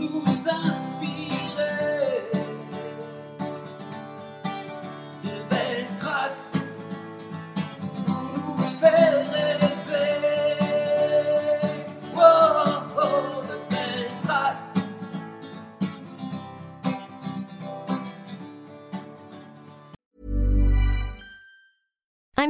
[0.00, 1.39] nous inspirer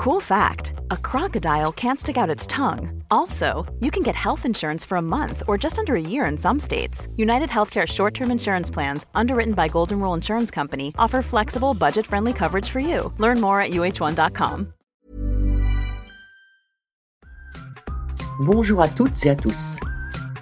[0.00, 3.02] Cool fact a crocodile can't stick out its tongue.
[3.10, 6.38] Also, you can get health insurance for a month or just under a year in
[6.38, 7.06] some states.
[7.16, 12.06] United Healthcare short term insurance plans, underwritten by Golden Rule Insurance Company, offer flexible, budget
[12.06, 13.12] friendly coverage for you.
[13.18, 14.72] Learn more at uh1.com.
[18.40, 19.76] Bonjour à toutes et à tous.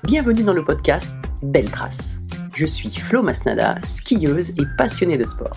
[0.05, 2.17] Bienvenue dans le podcast Belle Trace.
[2.55, 5.57] Je suis Flo Masnada, skieuse et passionnée de sport.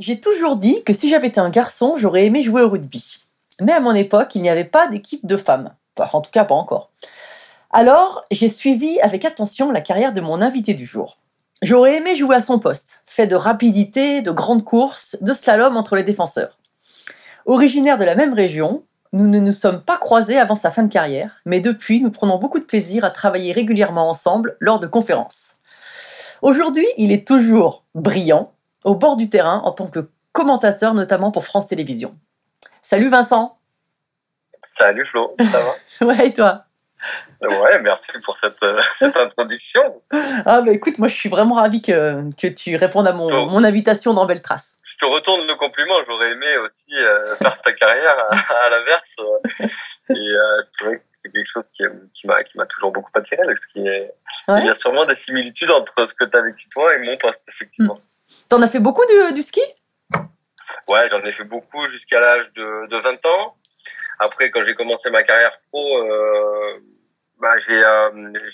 [0.00, 3.18] J'ai toujours dit que si j'avais été un garçon, j'aurais aimé jouer au rugby.
[3.60, 5.74] Mais à mon époque, il n'y avait pas d'équipe de femmes.
[5.98, 6.90] En tout cas, pas encore.
[7.70, 11.18] Alors, j'ai suivi avec attention la carrière de mon invité du jour.
[11.60, 15.96] J'aurais aimé jouer à son poste, fait de rapidité, de grandes courses, de slalom entre
[15.96, 16.58] les défenseurs.
[17.44, 20.92] Originaire de la même région, nous ne nous sommes pas croisés avant sa fin de
[20.92, 25.56] carrière, mais depuis, nous prenons beaucoup de plaisir à travailler régulièrement ensemble lors de conférences.
[26.40, 28.52] Aujourd'hui, il est toujours brillant,
[28.84, 32.16] au bord du terrain en tant que commentateur, notamment pour France Télévisions.
[32.82, 33.56] Salut Vincent
[34.62, 35.74] Salut Flo, ça va?
[36.06, 36.64] Ouais, et toi?
[37.42, 40.02] Ouais, merci pour cette, euh, cette introduction.
[40.44, 44.12] Ah bah écoute, moi je suis vraiment ravi que, que tu répondes à mon, invitation
[44.12, 44.76] dans Belle Trace.
[44.82, 48.34] Je te retourne le compliment, j'aurais aimé aussi euh, faire ta carrière à,
[48.66, 49.16] à l'inverse.
[50.10, 53.10] et euh, c'est vrai que c'est quelque chose qui, qui m'a qui m'a toujours beaucoup
[53.14, 53.42] attiré.
[53.46, 54.08] Parce qu'il y a-
[54.48, 54.60] Ouais.
[54.60, 57.16] Il y a sûrement des similitudes entre ce que tu as vécu toi et mon
[57.16, 57.98] poste, effectivement.
[58.50, 59.62] T'en as fait beaucoup du, du ski?
[60.88, 63.56] Ouais, j'en ai fait beaucoup jusqu'à l'âge de, de 20 ans.
[64.18, 66.80] Après, quand j'ai commencé ma carrière pro, euh,
[67.40, 68.04] bah, j'ai euh,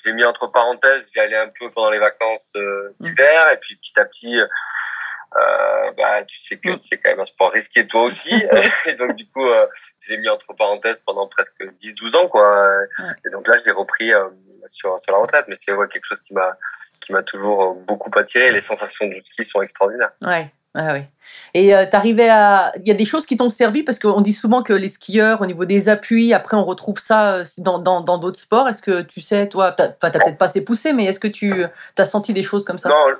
[0.05, 3.77] j'ai mis entre parenthèses, j'y allais un peu pendant les vacances euh, d'hiver, et puis
[3.77, 6.77] petit à petit, euh, bah, tu sais que Mm.
[6.77, 8.35] c'est quand même un sport risqué toi aussi.
[8.87, 9.49] et donc, du coup,
[9.99, 12.71] j'ai mis entre parenthèses pendant presque 10-12 ans, quoi.
[13.27, 14.13] Et donc là, je l'ai repris
[14.67, 16.57] sur, sur la retraite, mais c'est ouais, quelque chose qui m'a
[17.01, 18.51] qui m'a toujours euh, beaucoup attiré.
[18.51, 20.13] Les sensations du ski sont extraordinaires.
[20.23, 21.09] Ouais, ouais, ouais.
[21.55, 22.73] Et euh, t'arrivais à.
[22.77, 23.83] Il y a des choses qui t'ont servi?
[23.83, 27.35] Parce qu'on dit souvent que les skieurs, au niveau des appuis, après on retrouve ça
[27.35, 28.69] euh, dans dans dans d'autres sports.
[28.69, 31.65] Est-ce que tu sais, toi, t'as peut-être pas assez poussé, mais est-ce que tu
[31.97, 32.89] as senti des choses comme ça?
[32.89, 33.17] Non.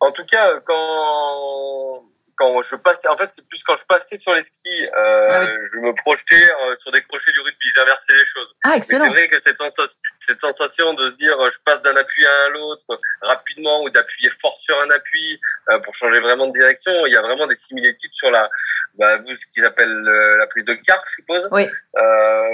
[0.00, 2.02] En tout cas, quand
[2.36, 5.46] quand je passais, en fait, c'est plus quand je passais sur les skis, euh, Ah
[5.46, 8.48] je me projetais euh, sur des crochets du rugby, j'inversais les choses.
[8.64, 11.82] Ah, Mais c'est vrai que cette sensation, cette sensation de se dire, euh, je passe
[11.82, 15.40] d'un appui à l'autre rapidement ou d'appuyer fort sur un appui
[15.70, 18.50] euh, pour changer vraiment de direction, il y a vraiment des similitudes sur la,
[18.94, 20.02] bah, vous, ce qu'ils appellent
[20.38, 21.48] la prise de quart, je suppose.
[21.52, 21.68] Oui.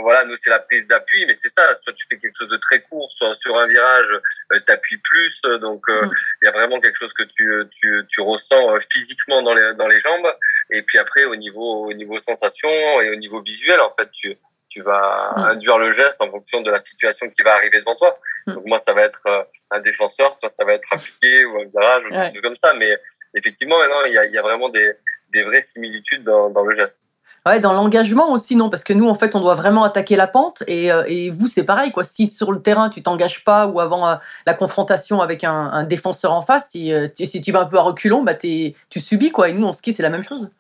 [0.02, 1.74] Voilà, nous c'est la prise d'appui, mais c'est ça.
[1.76, 4.08] Soit tu fais quelque chose de très court, soit sur un virage,
[4.52, 5.40] euh, t'appuies plus.
[5.60, 6.10] Donc euh, Mm.
[6.42, 9.88] il y a vraiment quelque chose que tu tu, tu ressens physiquement dans les dans
[9.88, 10.32] les jambes.
[10.70, 12.68] Et puis après au niveau au niveau sensation
[13.00, 14.36] et au niveau visuel, en fait, tu
[14.68, 15.42] tu vas Mm.
[15.52, 18.16] induire le geste en fonction de la situation qui va arriver devant toi.
[18.46, 18.54] Mm.
[18.54, 21.64] Donc moi ça va être euh, un défenseur, toi ça va être appliqué ou un
[21.64, 22.28] virage ou quelque Ouais.
[22.32, 22.72] chose comme ça.
[22.74, 22.96] Mais
[23.34, 24.92] effectivement maintenant il y a il y a vraiment des
[25.30, 27.04] des vraies similitudes dans dans le geste.
[27.46, 30.26] Ouais, dans l'engagement aussi, non, parce que nous, en fait, on doit vraiment attaquer la
[30.26, 32.04] pente, et, euh, et vous, c'est pareil, quoi.
[32.04, 34.16] Si sur le terrain, tu t'engages pas, ou avant euh,
[34.46, 37.64] la confrontation avec un, un défenseur en face, si, euh, tu- si tu vas un
[37.66, 39.48] peu à reculons, bah, tu subis, quoi.
[39.48, 40.50] Et nous, en ski, c'est la même chose.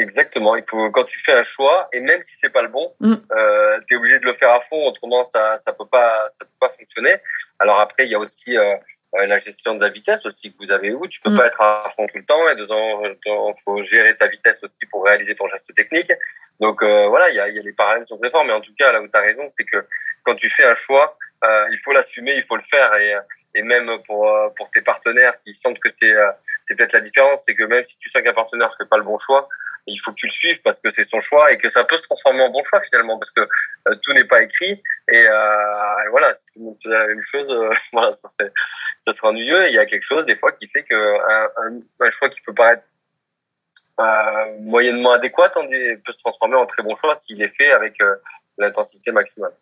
[0.00, 0.56] Exactement.
[0.56, 3.14] Il faut quand tu fais un choix et même si c'est pas le bon, Mm.
[3.32, 4.84] euh, tu es obligé de le faire à fond.
[4.86, 7.14] Autrement, ça ça peut pas ça peut pas fonctionner.
[7.58, 8.74] Alors après, il y a aussi euh,
[9.16, 11.36] euh, la gestion de la vitesse aussi que vous avez où tu peux Mm.
[11.38, 14.84] pas être à fond tout le temps et dedans il faut gérer ta vitesse aussi
[14.90, 16.12] pour réaliser ton geste technique.
[16.60, 18.44] Donc euh, voilà, il y a, y a les parallèles qui sont très forts.
[18.44, 19.78] Mais en tout cas, là où tu as raison, c'est que
[20.24, 22.94] quand tu fais un choix, euh, il faut l'assumer, il faut le faire.
[22.94, 23.14] Et
[23.56, 26.30] et même pour euh, pour tes partenaires, s'ils sentent que c'est euh,
[26.62, 29.02] c'est peut-être la différence, c'est que même si tu sens qu'un partenaire fait pas le
[29.02, 29.48] bon choix,
[29.86, 31.96] il faut que tu le suives parce que c'est son choix et que ça peut
[31.96, 34.82] se transformer en bon choix finalement parce que euh, tout n'est pas écrit.
[35.08, 38.52] Et, euh, voilà si tout le monde faisait la même chose euh, voilà ça serait
[39.00, 39.66] ça serait ennuyeux.
[39.66, 42.28] Et il y a quelque chose des fois qui fait que un, un, un choix
[42.28, 42.82] qui peut paraître
[43.98, 48.16] euh, moyennement adéquat peut se transformer en très bon choix s'il est fait avec euh,
[48.58, 49.52] l'intensité maximale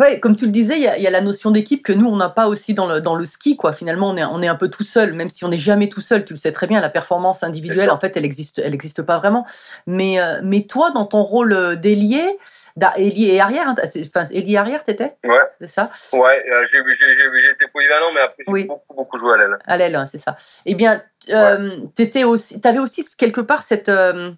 [0.00, 2.16] Ouais, comme tu le disais, il y, y a la notion d'équipe que nous, on
[2.16, 3.72] n'a pas aussi dans le, dans le ski, quoi.
[3.72, 6.00] Finalement, on est, on est un peu tout seul, même si on n'est jamais tout
[6.00, 6.24] seul.
[6.24, 9.18] Tu le sais très bien, la performance individuelle, en fait, elle existe, elle existe pas
[9.18, 9.46] vraiment.
[9.86, 12.26] Mais, euh, mais toi, dans ton rôle euh, d'ailier,
[12.74, 15.14] d'a- ailier et arrière, hein, enfin, ailier arrière, t'étais?
[15.24, 15.90] Ouais C'est ça?
[16.12, 18.64] Ouais euh, j'ai été polyvalent mais après j'ai Oui.
[18.64, 20.36] beaucoup beaucoup joué à l'aile À l'aile, hein, c'est ça.
[20.66, 23.88] Eh bien, euh, t'étais aussi, t'avais aussi quelque part cette.
[23.88, 24.32] euh,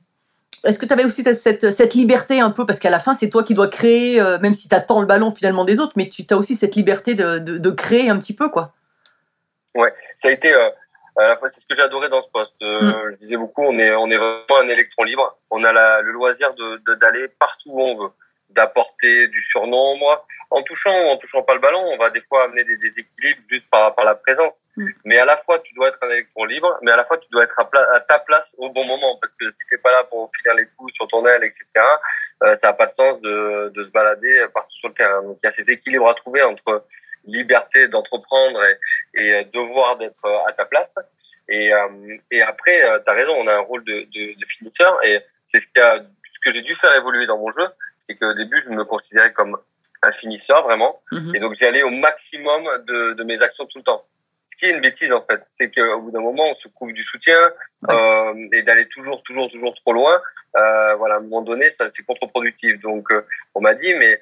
[0.64, 3.44] est-ce que tu avais aussi cette, liberté un peu, parce qu'à la fin, c'est toi
[3.44, 6.24] qui dois créer, euh, même si tu attends le ballon finalement des autres, mais tu
[6.30, 8.72] as aussi cette liberté de, de, de créer un petit peu, quoi.
[10.16, 10.70] ça a été euh,
[11.18, 12.56] à la fois c'est ce que j'ai adoré dans ce poste.
[12.62, 13.10] Euh, Mm.
[13.10, 15.36] Je disais beaucoup, on est on est vraiment un électron libre.
[15.50, 18.10] On a la, le loisir de- d'aller partout où on veut,
[18.56, 21.82] d'apporter du surnombre en touchant ou en touchant pas le ballon.
[21.92, 24.64] On va des fois amener des déséquilibres juste par par la présence.
[24.76, 24.88] Mm.
[25.04, 27.28] Mais à la fois tu dois être un électron libre, mais à la fois tu
[27.30, 30.30] dois être à, ta place au bon moment parce que si t'es pas là pour
[30.36, 31.64] finir les coups sur ton aile, etc.
[32.42, 35.22] euh, ça a pas de sens de de se balader partout sur le terrain.
[35.22, 36.84] Donc il y a cet équilibre à trouver entre
[37.24, 38.76] liberté d'entreprendre et
[39.16, 40.94] et euh, devoir d'être euh, à ta place.
[41.48, 44.98] Et, euh, et après, tu as raison, on a un rôle de, de, de finisseur
[45.04, 47.66] et c'est ce, qui a- ce que j'ai dû faire évoluer dans mon jeu,
[48.06, 49.56] c'est qu'au début, je me considérais comme
[50.02, 51.34] un finisseur vraiment, Mhm.
[51.34, 54.04] et donc j'allais au maximum de, de mes actions tout le temps.
[54.48, 56.92] Ce qui est une bêtise en fait, c'est qu'au bout d'un moment, on se coupe
[56.92, 57.36] du soutien
[57.90, 60.22] euh, et d'aller toujours, toujours, toujours trop loin.
[60.56, 62.78] Euh, voilà, à un moment donné, ça c'est contre-productif.
[62.78, 63.24] Donc, euh,
[63.56, 64.20] on m'a dit, mais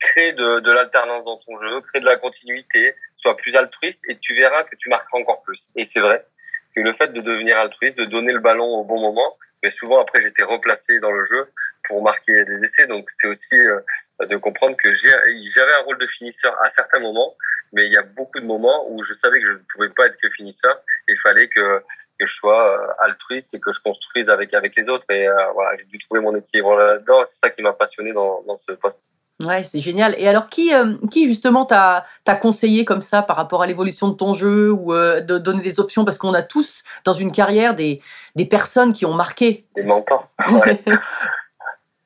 [0.00, 4.18] crée de, de l'alternance dans ton jeu, crée de la continuité, sois plus altruiste et
[4.18, 5.68] tu verras que tu marqueras encore plus.
[5.76, 6.26] Et c'est vrai
[6.74, 10.00] que le fait de devenir altruiste, de donner le ballon au bon moment, mais souvent
[10.00, 11.44] après j'étais replacé dans le jeu
[11.84, 12.86] pour marquer des essais.
[12.86, 13.80] Donc c'est aussi euh,
[14.20, 17.36] de comprendre que j'avais un rôle de finisseur à certains moments,
[17.72, 20.06] mais il y a beaucoup de moments où je savais que je ne pouvais pas
[20.06, 20.80] être que finisseur.
[21.08, 21.82] Il fallait que,
[22.18, 25.06] que je sois euh, altruiste et que je construise avec avec les autres.
[25.10, 27.24] Et euh, voilà, j'ai dû trouver mon équilibre là-dedans.
[27.24, 29.08] C'est ça qui m'a passionné dans, dans ce poste.
[29.42, 30.14] Ouais, c'est génial.
[30.18, 32.04] Et alors, qui, euh, qui justement t'a
[32.40, 35.80] conseillé comme ça par rapport à l'évolution de ton jeu ou euh, de donner des
[35.80, 36.04] options?
[36.04, 38.00] Parce qu'on a tous dans une carrière des,
[38.36, 39.66] des personnes qui ont marqué.
[39.76, 40.30] Des mentors.
[40.52, 40.82] Ouais.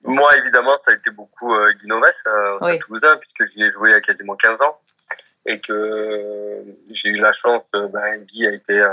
[0.04, 2.78] Moi, évidemment, ça a été beaucoup euh, Guy Noves, euh, Oui.
[2.78, 4.78] Toulousain, puisque j'y ai joué il y a quasiment 15 ans.
[5.46, 8.86] Et que euh, j'ai eu la chance, ben, Guy a été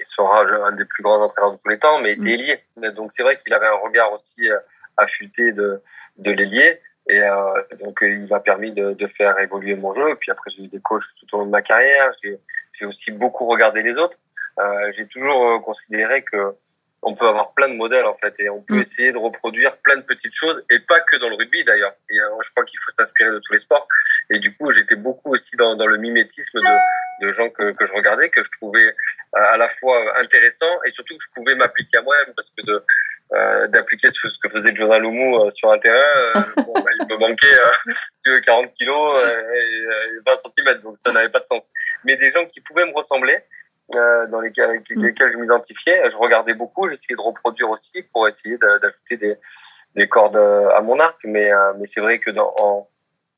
[0.00, 2.26] et sera un des plus grands entraîneurs de tous les temps, mais Mm.
[2.26, 2.64] était ailier.
[2.96, 4.48] Donc c'est vrai qu'il avait un regard aussi
[4.96, 5.80] affûté de,
[6.18, 6.80] de l'ailier.
[7.08, 10.16] Et euh, donc euh, il m'a permis de, de faire évoluer mon jeu.
[10.16, 12.10] Puis après, j'ai eu des coachs tout au long de ma carrière.
[12.22, 14.18] J'ai aussi beaucoup regardé les autres.
[14.58, 16.54] Euh, j'ai toujours considéré que
[17.02, 18.80] on peut avoir plein de modèles en fait et on peut Mm.
[18.80, 21.94] essayer de reproduire plein de petites choses et pas que dans le rugby d'ailleurs.
[22.10, 23.86] Et euh, je crois qu'il faut s'inspirer de tous les sports.
[24.30, 27.84] Et du coup, j'étais beaucoup aussi dans, dans le mimétisme de, de gens que, que
[27.84, 28.92] je regardais, que je trouvais euh,
[29.32, 32.84] à la fois intéressant et surtout que je pouvais m'appliquer à moi-même parce que de
[33.34, 35.96] euh, d'appliquer ce, ce que faisait Josin Loumou euh, sur un terrain,
[36.36, 37.92] euh, bon, bah, il me manquait euh,
[38.22, 41.70] tu veux, 40 kilos euh, et, et 20 cm, donc ça n'avait pas de sens.
[42.04, 43.38] Mais des gens qui pouvaient me ressembler,
[43.96, 48.26] euh, dans lesquels, avec lesquels je m'identifiais, je regardais beaucoup, j'essayais de reproduire aussi pour
[48.28, 49.36] essayer d'a- d'ajouter des,
[49.94, 52.88] des cordes euh, à mon arc, mais, euh, mais c'est vrai que dans, en,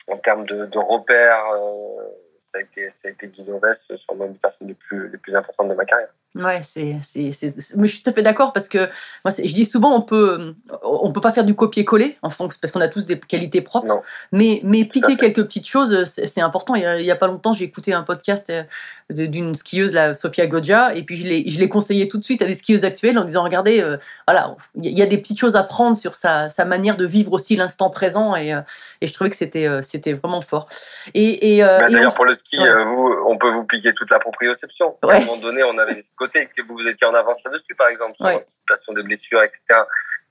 [0.09, 2.05] en termes de, de repères, euh,
[2.39, 5.35] ça a été, ça a été Guy Noves, sûrement une personne des plus, les plus
[5.35, 6.13] importantes de ma carrière.
[6.37, 8.89] Ouais, c'est, c'est, c'est- mais je suis tout à fait d'accord parce que
[9.25, 12.59] moi, c'est- je dis souvent, on peut, on peut pas faire du copier-coller en fonction
[12.61, 13.87] parce qu'on a tous des qualités propres.
[13.87, 14.03] Non.
[14.33, 16.75] Mais, mais à piquer quelques petites choses, c'est, important.
[16.75, 18.65] Il y, a, il y a pas longtemps, j'ai écouté un podcast euh,
[19.11, 22.43] d'une skieuse, la Sofia Goggia, et puis je l'ai, je l'ai conseillé tout de suite
[22.43, 25.55] à des skieuses actuelles en disant, regardez, euh, voilà, il y a- des petites choses
[25.55, 28.61] à prendre sur sa, sa manière de vivre aussi l'instant présent, et, euh,
[29.03, 30.67] et je trouvais que c'était, c'était vraiment fort.
[31.13, 32.85] Et, et, Bah, et D'ailleurs, on- pour le ski, ouais.
[32.85, 34.97] vous, on peut vous piquer toute la proprioception.
[35.03, 35.15] À Ouais.
[35.17, 38.17] un moment donné, on avait des que vous, vous étiez en avance là-dessus, par exemple,
[38.17, 38.35] sur Ouais.
[38.35, 39.63] l'anticipation des blessures, etc.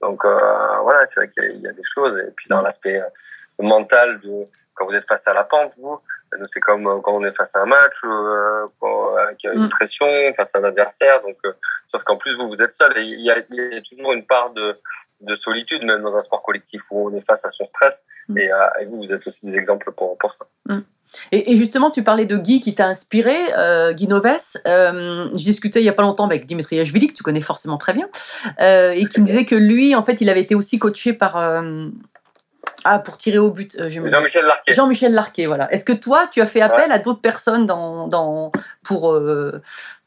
[0.01, 0.37] Donc euh,
[0.81, 2.17] voilà, c'est vrai qu'il y a- il y, a des choses.
[2.17, 3.05] Et puis dans l'aspect euh,
[3.59, 5.97] mental, de, quand vous êtes face à la pente, vous,
[6.51, 9.69] c'est comme euh, quand on est face à un match, euh, quand- avec une Mm.
[9.69, 11.21] pression, face à un adversaire.
[11.21, 11.53] Donc, euh,
[11.85, 12.97] sauf qu'en plus, vous, vous êtes seul.
[12.97, 14.79] Et il y a, il y a toujours une part de,
[15.21, 18.03] de solitude, même dans un sport collectif où on est face à son stress.
[18.29, 18.37] Mm.
[18.39, 20.45] Et, euh, et vous, vous êtes aussi des exemples pour, pour ça.
[21.31, 24.25] Et, et justement, tu parlais de Guy qui t'a inspiré, euh, Guy Noves.
[24.67, 27.77] Euh, J'ai discuté il y a pas longtemps avec Dimitri Yachvili, que tu connais forcément
[27.77, 28.07] très bien,
[28.59, 31.37] euh, et qui me disait que lui, en fait, il avait été aussi coaché par
[31.37, 31.87] euh,
[32.83, 33.75] ah pour tirer au but.
[33.77, 34.75] je Jean-Michel Larquet.
[34.75, 35.71] Jean-Michel Larquet, voilà.
[35.73, 38.51] Est-ce que toi, tu as fait appel à d'autres personnes dans, dans,
[38.83, 39.19] pour,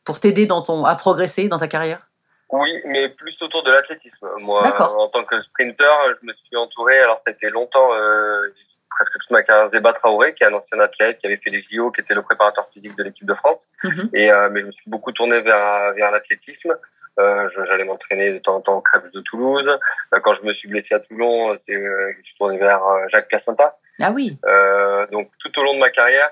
[0.04, 2.00] pour t'aider dans ton, à progresser dans ta carrière?
[2.50, 4.28] Oui, mais plus autour de l'athlétisme.
[4.38, 4.62] Moi,
[4.98, 8.52] en tant que sprinter, je me suis entouré, alors ça a été longtemps, euh,
[8.90, 11.60] presque toute ma carrière, Zeba Traoré, qui est un ancien athlète, qui avait fait les
[11.60, 13.68] JO, qui était le préparateur physique de l'équipe de France.
[13.84, 14.10] Mhm.
[14.14, 16.76] Et, euh, mais je me suis beaucoup tourné vers, vers l'athlétisme.
[17.18, 19.68] Euh, J'allais m'entraîner de temps en temps au Crêpes de Toulouse.
[20.14, 22.84] Euh, quand je me suis blessé à Toulon, c'est, euh, je me suis tourné vers
[22.86, 23.70] euh, Jacques Placenta.
[24.00, 24.38] Ah oui.
[24.46, 26.30] Euh, donc tout au long de ma carrière,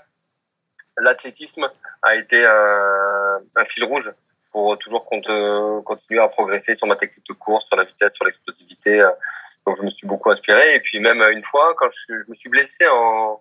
[0.99, 1.69] l'athlétisme
[2.03, 4.13] a été un, un fil rouge
[4.53, 8.25] pour toujours cont- continuer à progresser sur ma technique de course, sur la vitesse, sur
[8.25, 9.03] l'explosivité.
[9.67, 10.75] Donc je me suis beaucoup inspiré.
[10.75, 13.41] Et puis même une fois, quand je, je me suis blessé en,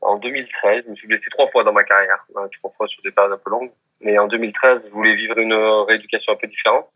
[0.00, 3.02] en 2013, je me suis blessé trois fois dans ma carrière, euh, trois fois sur
[3.02, 3.72] des périodes un peu longues.
[4.00, 6.88] Mais en 2013, je voulais vivre une rééducation un peu différente.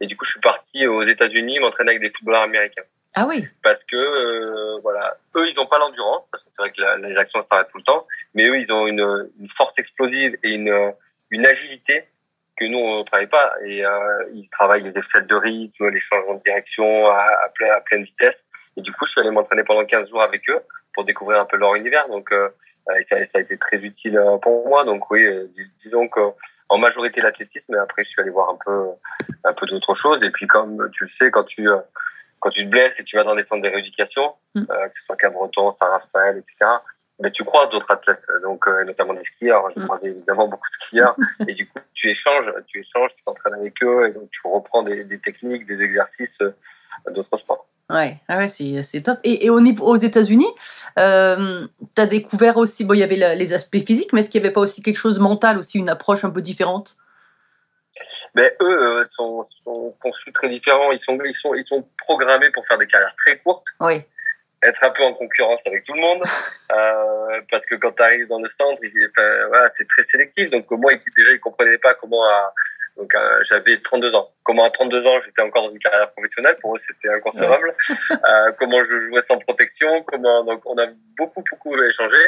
[0.00, 2.82] Et du coup, je suis parti aux États-Unis m'entraîner avec des footballeurs américains
[3.14, 3.44] Ah oui.
[3.64, 6.96] parce que euh, voilà, eux ils ont pas l'endurance parce que c'est vrai que la-
[6.98, 10.50] les actions s'arrêtent tout le temps, mais eux ils ont une, une force explosive et
[10.50, 10.94] une,
[11.30, 12.04] une agilité
[12.58, 13.52] que nous on travaille pas.
[13.64, 17.72] Et euh, ils travaillent les échelles de rythme, les changements de direction à, à, plein-
[17.72, 18.44] à pleine vitesse.
[18.76, 20.60] Et du coup je suis allé m'entraîner pendant 15 jours avec eux
[20.94, 22.08] pour découvrir un peu leur univers.
[22.08, 22.48] Donc euh,
[23.06, 24.84] ça, ça a été très utile euh, pour moi.
[24.84, 26.20] Donc oui euh, dis- disons que
[26.68, 27.72] en majorité l'athlétisme.
[27.74, 28.88] Mais après je suis allé voir un peu
[29.44, 30.22] un peu d'autres choses.
[30.24, 31.78] Et puis comme tu le sais quand tu euh,
[32.40, 34.64] quand tu te blesses et tu vas dans des centres de rééducation, Mm.
[34.70, 36.70] euh, que ce soit Cabreton, Saint-Raphaël, etc.,
[37.20, 39.68] mais tu croises d'autres athlètes, donc euh, notamment des skieurs.
[39.70, 39.84] J'ai Mm.
[39.84, 41.16] croisé évidemment beaucoup de skieurs,
[41.48, 44.82] et du coup tu échanges, tu échanges, tu t'entraînes avec eux, et donc tu reprends
[44.82, 46.54] des, des techniques, des exercices euh,
[47.10, 47.66] d'autres sports.
[47.90, 49.18] Ouais, ah ouais c'est top.
[49.24, 50.52] Et, et au niveau, aux États-Unis,
[50.98, 54.28] euh, tu as découvert aussi, bon, il y avait la- les aspects physiques, mais est-ce
[54.28, 56.96] qu'il n'y avait pas aussi quelque chose de mental, aussi une approche un peu différente?
[58.34, 60.92] Mais eux euh, sont, sont conçus très différents.
[60.92, 63.64] Ils sont, ils sont, ils sont programmés pour faire des carrières très courtes.
[63.80, 64.02] Oui.
[64.62, 66.22] Être un peu en concurrence avec tout le monde
[66.72, 70.50] euh, parce que quand tu arrives dans le centre il- enfin, voilà, c'est très sélectif.
[70.50, 72.52] Donc moi ils- déjà ils comprenaient pas comment à,
[72.96, 74.30] donc euh, j'avais 32 ans.
[74.42, 76.56] Comment à 32 ans j'étais encore dans une carrière professionnelle.
[76.60, 77.74] Pour eux c'était inconcevable.
[78.10, 80.86] Euh, comment je jouais sans protection comment donc on a
[81.16, 82.18] beaucoup beaucoup échangé.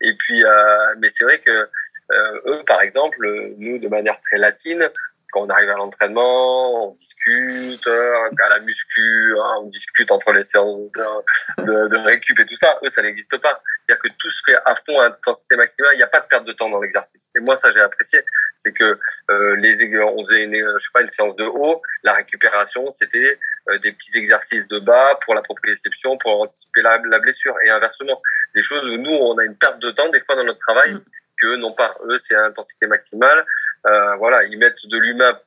[0.00, 3.18] Et puis euh, mais c'est vrai que euh, eux par exemple
[3.58, 4.88] nous de manière très latine
[5.32, 10.32] quand on arrive à l'entraînement, on discute, euh, à la muscu, hein, on discute entre
[10.32, 12.78] les séances de, de, de récup et tout ça.
[12.84, 13.60] Eux, ça n'existe pas.
[13.84, 15.94] C'est-à-dire que tout se fait à fond, à intensité maximale.
[15.94, 17.30] Il n'y a pas de perte de temps dans l'exercice.
[17.34, 18.20] Et moi, ça, j'ai apprécié.
[18.56, 18.98] C'est que
[19.30, 21.82] euh, les, on faisait une, je sais pas, une séance de haut.
[22.02, 23.38] La récupération, c'était
[23.70, 27.54] euh, des petits exercices de bas pour la proprioception, pour anticiper la, la blessure.
[27.64, 28.20] Et inversement,
[28.54, 30.96] des choses où nous, on a une perte de temps des fois dans notre travail.
[31.42, 31.50] Mm.
[31.50, 31.94] Que non pas.
[32.04, 33.44] Eux, c'est à intensité maximale.
[33.86, 35.38] Euh, voilà, ils mettent de l'humain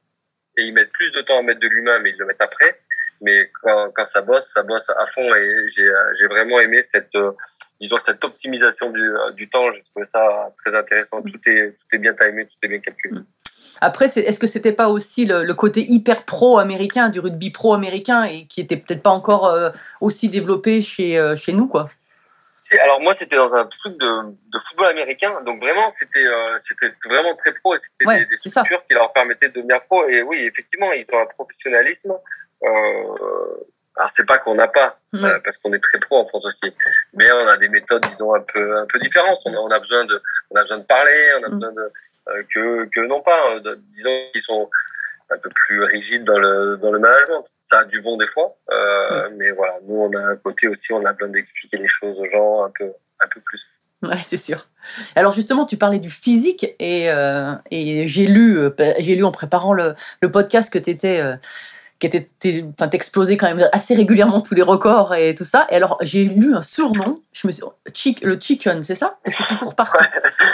[0.57, 2.79] et ils mettent plus de temps à mettre de l'humain, mais ils le mettent après.
[3.21, 7.31] Mais quand, quand ça bosse, ça bosse à fond et j'ai vraiment aimé cette euh,
[7.79, 9.71] disons cette optimisation du, euh, du temps.
[9.71, 11.21] J'ai trouvé ça très intéressant.
[11.21, 13.21] Tout est tout est bien timé, tout est bien calculé.
[13.81, 17.51] Après, c'est- est-ce que c'était pas aussi le, le côté hyper pro américain, du rugby
[17.51, 19.69] pro américain, et qui était peut-être pas encore euh,
[20.01, 21.89] aussi développé chez, chez nous, quoi?
[22.81, 26.91] Alors moi, c'était dans un truc de, de football américain, donc vraiment, c'était euh, c'était
[27.05, 30.07] vraiment très pro et c'était Ouais, des, structures qui leur permettaient de devenir pro.
[30.07, 32.13] Et oui, effectivement, ils ont un professionnalisme.
[32.63, 32.67] Euh,
[33.97, 36.73] alors c'est pas qu'on n'a pas, euh, parce qu'on est très pro en France aussi,
[37.13, 39.37] mais on a des méthodes, disons un peu un peu différentes.
[39.45, 41.53] On a, on a besoin de on a besoin de parler, on a Mm.
[41.53, 41.91] besoin de
[42.29, 44.69] euh, que que non pas, euh, de- disons qu'ils sont
[45.29, 47.45] un peu plus rigides dans le dans le management.
[47.59, 50.93] Ça a du bon des fois, euh, mais voilà, nous on a un côté aussi,
[50.93, 52.91] on a besoin d'expliquer les choses aux gens un peu
[53.23, 53.79] un peu plus.
[54.03, 54.67] Ouais, c'est sûr.
[55.15, 59.31] Alors justement, tu parlais du physique et, euh, et j'ai lu, euh, j'ai lu en
[59.31, 61.23] préparant le, le podcast que tu étais,
[61.99, 62.29] qui était,
[62.73, 65.65] enfin, t'explosais quand même assez régulièrement tous les records et tout ça.
[65.69, 69.17] Et alors j'ai lu un surnom, je me suis, Chick- le chicken, c'est ça?
[69.23, 69.97] Parce que tu cours partout.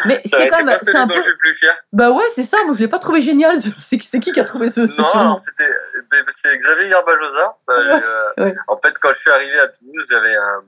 [0.05, 1.74] Mais c'est quand même, pas c'est un peu, je suis plus fier.
[1.93, 2.57] bah ouais, c'est ça.
[2.65, 3.57] Moi, je l'ai pas trouvé génial.
[3.81, 5.19] C'est qui, qui a trouvé ce, ce Non, surnom?
[5.21, 5.63] alors c'était
[6.31, 7.57] c'est Xavier Yarbajosa.
[7.69, 8.01] Euh, Ouais,
[8.38, 8.53] euh, ouais.
[8.67, 10.62] En fait, quand je suis arrivé à Toulouse, j'avais un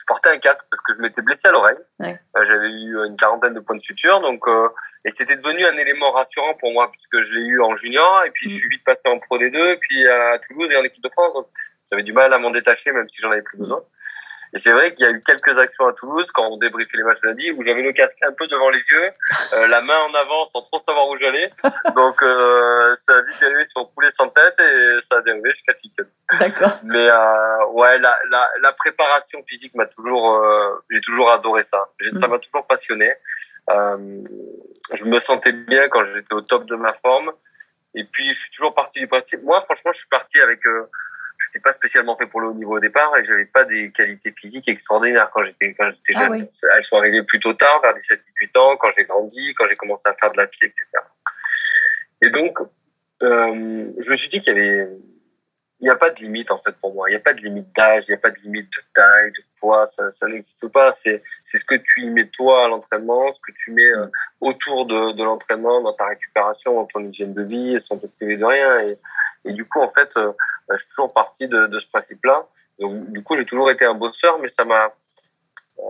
[0.00, 1.78] je portais un casque parce que je m'étais blessé à l'oreille.
[1.98, 2.18] Ouais.
[2.36, 4.68] Euh, J'avais eu une quarantaine de points de suture, donc euh,
[5.04, 8.30] et c'était devenu un élément rassurant pour moi puisque je l'ai eu en junior et
[8.30, 11.04] puis je suis vite passé en Pro D2 et puis à Toulouse et en équipe
[11.04, 11.34] de France.
[11.34, 11.48] Donc
[11.90, 13.82] j'avais du mal à m'en détacher même si j'en avais plus besoin.
[14.52, 17.04] Et c'est vrai qu'il y a eu quelques actions à Toulouse quand on débriefait les
[17.04, 19.10] matchs lundi où j'avais le casque un peu devant les yeux,
[19.52, 21.52] euh, la main en avant sans trop savoir où j'allais.
[21.94, 25.74] Donc euh, ça a vite dérivé sur poulet sans tête et ça a dérivé jusqu'à
[25.74, 26.02] Ticket.
[26.38, 26.78] D'accord.
[26.82, 31.88] Mais euh, ouais, la, la, la préparation physique m'a toujours, euh, j'ai toujours adoré ça.
[32.18, 32.30] Ça Mm.
[32.30, 33.12] m'a toujours passionné.
[33.70, 33.96] Euh,
[34.92, 37.30] je me sentais bien quand j'étais au top de ma forme.
[37.94, 39.42] Et puis je suis toujours parti du principe.
[39.44, 40.60] Moi, franchement, je suis parti avec.
[41.46, 44.30] J'étais pas spécialement fait pour le haut niveau au départ et j'avais pas des qualités
[44.30, 46.32] physiques extraordinaires quand j'étais quand j'étais Ah jeune.
[46.32, 46.44] oui.
[46.76, 50.12] Elles sont arrivées plutôt tard, vers 17-18 ans, quand j'ai grandi, quand j'ai commencé à
[50.14, 50.86] faire de l'athlé, etc.
[52.22, 52.58] Et donc,
[53.22, 54.88] euh, je me suis dit qu'il y avait,
[55.80, 57.08] il n'y a pas de limite en fait pour moi.
[57.08, 59.32] Il n'y a pas de limite d'âge, il n'y a pas de limite de taille,
[59.32, 60.92] de poids, ça, ça n'existe pas.
[60.92, 64.06] C'est, c'est ce que tu y mets toi à l'entraînement, ce que tu mets euh,
[64.40, 68.36] autour de, de l'entraînement, dans ta récupération, dans ton hygiène de vie, sans te priver
[68.36, 68.80] de rien.
[69.44, 70.32] Et, du coup, en fait, euh,
[70.70, 72.42] je suis toujours parti de, de ce principe-là.
[72.78, 74.92] Donc, du coup, j'ai toujours été un bosseur, mais ça m'a,
[75.78, 75.82] euh,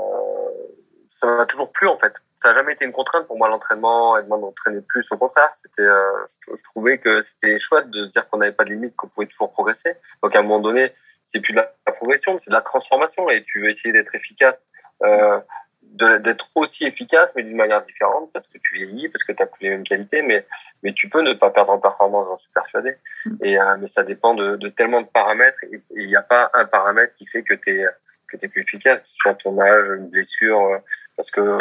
[1.09, 2.13] ça m'a toujours plu en fait.
[2.43, 5.11] Ça n'a jamais été une contrainte pour moi l'entraînement et de m'entraîner plus.
[5.13, 8.55] Au contraire, c'était, euh, je, je trouvais que c'était chouette de se dire qu'on n'avait
[8.55, 9.95] pas de limite, qu'on pouvait toujours progresser.
[10.23, 13.29] Donc à un moment donné, c'est plus de la, la progression, c'est de la transformation
[13.29, 14.69] et tu veux essayer d'être efficace,
[15.03, 15.41] euh,
[15.83, 19.47] d'être aussi efficace mais d'une manière différente parce que tu vieillis, parce que tu n'as
[19.47, 20.47] plus les mêmes qualités, mais
[20.83, 22.97] mais tu peux ne pas perdre en performance, j'en suis persuadé.
[23.43, 26.51] Et euh, mais ça dépend de, de tellement de paramètres et il n'y a pas
[26.55, 27.87] un paramètre qui fait que tu es
[28.31, 30.79] que tu es plus efficace, soit ton âge, une blessure, euh,
[31.17, 31.59] parce que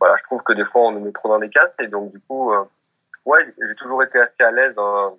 [0.00, 2.10] voilà, je trouve que des fois on nous met trop dans des cases et donc
[2.12, 2.64] du coup, euh,
[3.26, 5.18] ouais, j'ai- toujours été assez à l'aise dans,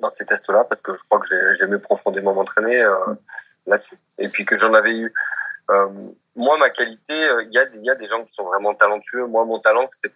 [0.00, 2.96] dans ces tests-là parce que je crois que j'ai- j'aimais profondément m'entraîner euh,
[3.66, 3.96] là-dessus.
[4.18, 5.12] Et puis que j'en avais eu.
[5.70, 5.88] euh,
[6.34, 8.44] moi, ma qualité, euh, il y, a, des- il y a des gens qui sont
[8.44, 9.26] vraiment talentueux.
[9.26, 10.12] Moi, mon talent, c'était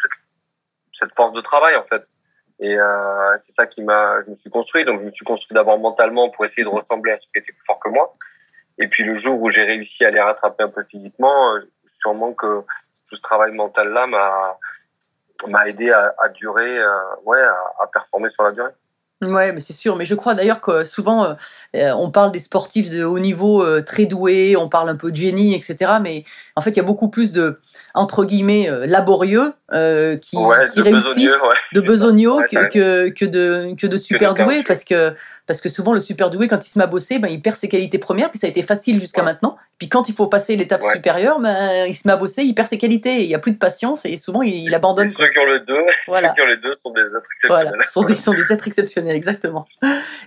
[0.93, 2.03] cette force de travail en fait.
[2.59, 4.85] Et euh, c'est ça qui m'a, je me suis construit.
[4.85, 7.53] Donc, je me suis construit d'abord mentalement pour essayer de ressembler à ceux qui étaient
[7.53, 8.17] plus forts que moi.
[8.79, 12.33] Et puis le jour où j'ai réussi à les rattraper un peu physiquement, euh, sûrement
[12.35, 12.61] que
[13.09, 14.59] tout ce travail mental là m'a
[15.49, 16.89] m'a aidé à, à durer, euh,
[17.25, 18.71] ouais, à, à performer sur la durée.
[19.23, 19.97] Ouais, mais c'est sûr.
[19.97, 21.37] Mais je crois d'ailleurs que souvent,
[21.75, 25.11] euh, on parle des sportifs de haut niveau euh, très doués, on parle un peu
[25.11, 25.93] de génie, etc.
[26.03, 26.25] Mais
[26.55, 27.61] en fait, il y a beaucoup plus de,
[27.95, 31.81] entre guillemets, euh, laborieux qui, ouais, qui de réussissent, ouais.
[31.81, 34.63] de besogneux Ouais, que, que, que de, que de super doués.
[34.67, 35.15] Parce que,
[35.47, 37.57] parce que souvent, le super doué, quand il se met à bosser, ben, il perd
[37.57, 38.31] ses qualités premières.
[38.31, 39.27] Puis ça a été facile jusqu'à Ouais.
[39.27, 39.57] maintenant.
[39.79, 40.95] Puis quand il faut passer l'étape Ouais.
[40.95, 43.23] supérieure, ben, il se met à bosser, il perd ses qualités.
[43.23, 45.07] Il n'y a plus de patience et souvent, il, il abandonne.
[45.07, 46.29] Ceux qui ont le deux, Voilà.
[46.29, 47.11] ceux qui ont les deux sont des êtres
[47.47, 47.89] Voilà, exceptionnels.
[47.93, 49.67] sont des, sont des êtres exceptionnels, exactement.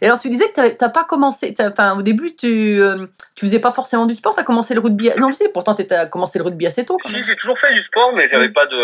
[0.01, 3.45] Et alors, tu disais que t'avais- t'as pas commencé, enfin, au début, tu, euh, tu
[3.47, 5.09] faisais pas forcément du sport, tu as commencé le rugby.
[5.17, 6.97] Non, sais, pourtant, tu as commencé le rugby assez tôt.
[7.01, 7.23] Quand Si, même.
[7.23, 8.77] j'ai toujours fait du sport, mais j'avais pas de.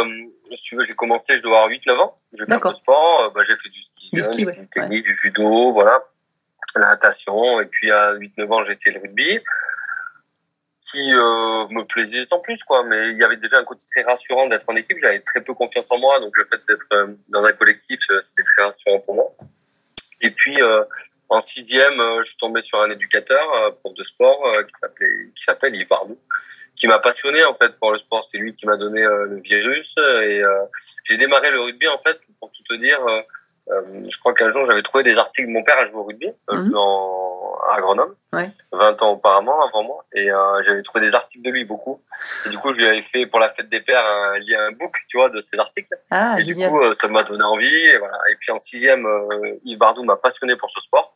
[0.56, 2.16] Si tu veux, j'ai commencé, je dois avoir 8-9 ans.
[2.34, 3.24] J'ai fait de sport.
[3.26, 4.58] euh, Bah, j'ai fait du ski, Du ski, ouais.
[4.60, 6.00] du tennis, du judo, voilà.
[6.76, 7.62] La natation.
[7.62, 9.40] Et puis à 8-9 ans, j'ai essayé le rugby.
[10.82, 12.84] Qui euh, me plaisait sans plus, quoi.
[12.84, 14.98] Mais il y avait déjà un côté très rassurant d'être en équipe.
[15.00, 16.20] J'avais très peu confiance en moi.
[16.20, 19.36] Donc le fait d'être euh, dans un collectif, euh, c'était très rassurant pour moi.
[20.22, 20.58] Et puis.
[21.28, 25.88] En sixième, je suis tombé sur un éducateur, prof de sport, qui s'appelle Yves
[26.76, 28.28] qui m'a passionné en fait pour le sport.
[28.32, 30.44] C'est lui qui m'a donné le virus et
[31.04, 33.00] j'ai démarré le rugby en fait pour tout te dire.
[33.70, 35.48] Euh, euh, je crois qu'un jour j'avais trouvé des articles.
[35.50, 36.76] Mon père a joué au rugby euh, Mhm.
[36.76, 38.50] en, à Grenoble, Ouais.
[38.74, 42.02] 20 ans auparavant, avant moi, et euh, j'avais trouvé des articles de lui beaucoup.
[42.46, 44.72] Et du coup, je lui avais fait pour la fête des pères un, lié un
[44.72, 45.94] book, tu vois, de ces articles.
[46.12, 46.70] Ah, Et du génial.
[46.70, 47.66] coup, euh, ça m'a donné envie.
[47.76, 48.18] Et, voilà.
[48.32, 51.16] et puis en sixième, euh, Yves Bardou m'a passionné pour ce sport.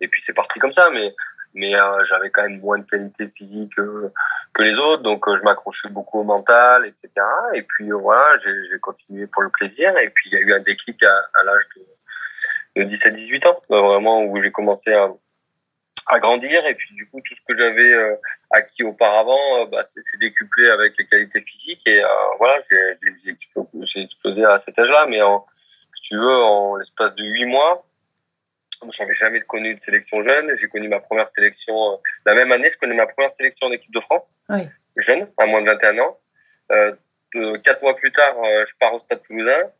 [0.00, 0.88] Et puis c'est parti comme ça.
[0.90, 1.14] Mais,
[1.54, 4.12] mais euh, j'avais quand même moins de qualité physique euh,
[4.52, 5.02] que les autres.
[5.02, 7.10] Donc euh, je m'accrochais beaucoup au mental, etc.
[7.54, 9.96] Et puis euh, voilà, j'ai continué pour le plaisir.
[9.98, 11.64] Et puis il y a eu un déclic à, à l'âge
[12.76, 15.08] de, de 17-18 ans, euh, vraiment, où j'ai commencé à,
[16.06, 16.64] à grandir.
[16.66, 18.14] Et puis du coup, tout ce que j'avais euh,
[18.50, 21.86] acquis auparavant, euh, bah, c'est décuplé avec les qualités physiques.
[21.86, 22.08] Et euh,
[22.38, 25.06] voilà, j'ai j'ai- j'ai explo- j'ai explosé à cet âge-là.
[25.08, 25.46] Mais en,
[25.94, 27.84] si tu veux, en l'espace de huit mois,
[28.90, 30.54] j'avais jamais connu de sélection jeune.
[30.56, 32.68] J'ai connu ma première sélection euh, la même année.
[32.68, 34.62] Je connais ma première sélection en équipe de France, Oui.
[34.96, 36.18] jeune, à moins de 21 ans.
[36.72, 36.94] Euh,
[37.34, 39.70] de, quatre mois plus tard, euh, je pars au Stade Toulousain.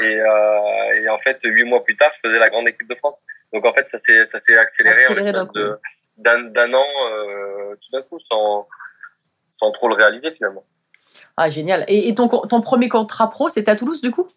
[0.00, 2.94] Et, euh, et en fait, huit mois plus tard, je faisais la grande équipe de
[2.94, 3.22] France.
[3.52, 5.78] Donc en fait, ça s'est ça s'est accéléré, en Accéléré l'espace
[6.16, 8.66] d'un d'un an, euh, tout d'un coup, sans
[9.50, 10.64] sans trop le réaliser finalement.
[11.36, 11.84] Ah, génial.
[11.88, 14.28] Et, et ton, co- ton premier contrat pro, c'était à Toulouse, du coup?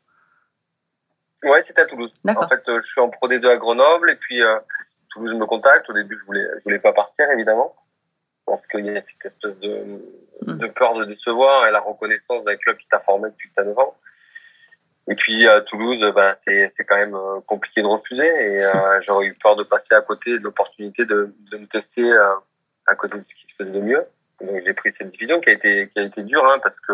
[1.45, 2.13] Ouais, c'était à Toulouse.
[2.27, 4.58] En fait, euh, je suis en Pro D2 à Grenoble et puis euh,
[5.12, 5.89] Toulouse me contacte.
[5.89, 7.75] Au début, je voulais, je voulais pas partir évidemment.
[8.45, 10.01] pense qu'il y a cette espèce de,
[10.47, 13.63] de peur de décevoir et la reconnaissance d'un club qui t'a formé depuis que t'as
[13.63, 13.95] 9 ans.
[15.08, 18.99] Et puis à Toulouse, bah, c'est c'est quand même euh, compliqué de refuser et euh,
[19.01, 22.34] j'aurais eu peur de passer à côté de l'opportunité de, de me tester euh,
[22.88, 24.03] à côté de ce qui se faisait de mieux.
[24.41, 26.91] Donc j'ai pris cette division qui a été qui a été dure hein, parce que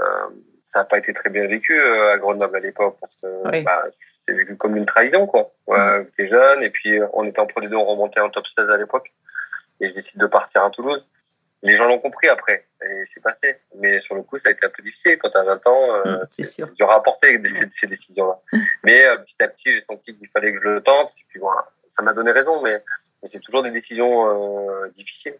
[0.00, 0.28] euh,
[0.74, 3.62] ça n'a pas été très bien vécu euh, à Grenoble à l'époque parce que Oui.
[3.62, 3.84] bah,
[4.26, 5.48] c'est vécu comme une trahison quoi.
[5.68, 8.46] Ouais, T'es jeune et puis euh, on était en Pro D2, on remontait en top
[8.46, 9.12] 16 à l'époque
[9.80, 11.06] et je décide de partir à Toulouse.
[11.62, 13.56] Les gens l'ont compris après et c'est passé.
[13.76, 15.94] Mais sur le coup, ça a été un peu difficile quand t'as 20 ans.
[16.06, 18.38] euh, Mm, c'est dur à apporter ces, ces décisions-là.
[18.84, 21.12] Mais euh, petit à petit, j'ai senti qu'il fallait que je le tente.
[21.12, 22.74] Et puis voilà, ça m'a donné raison, mais,
[23.22, 25.38] mais c'est toujours des décisions euh, difficiles.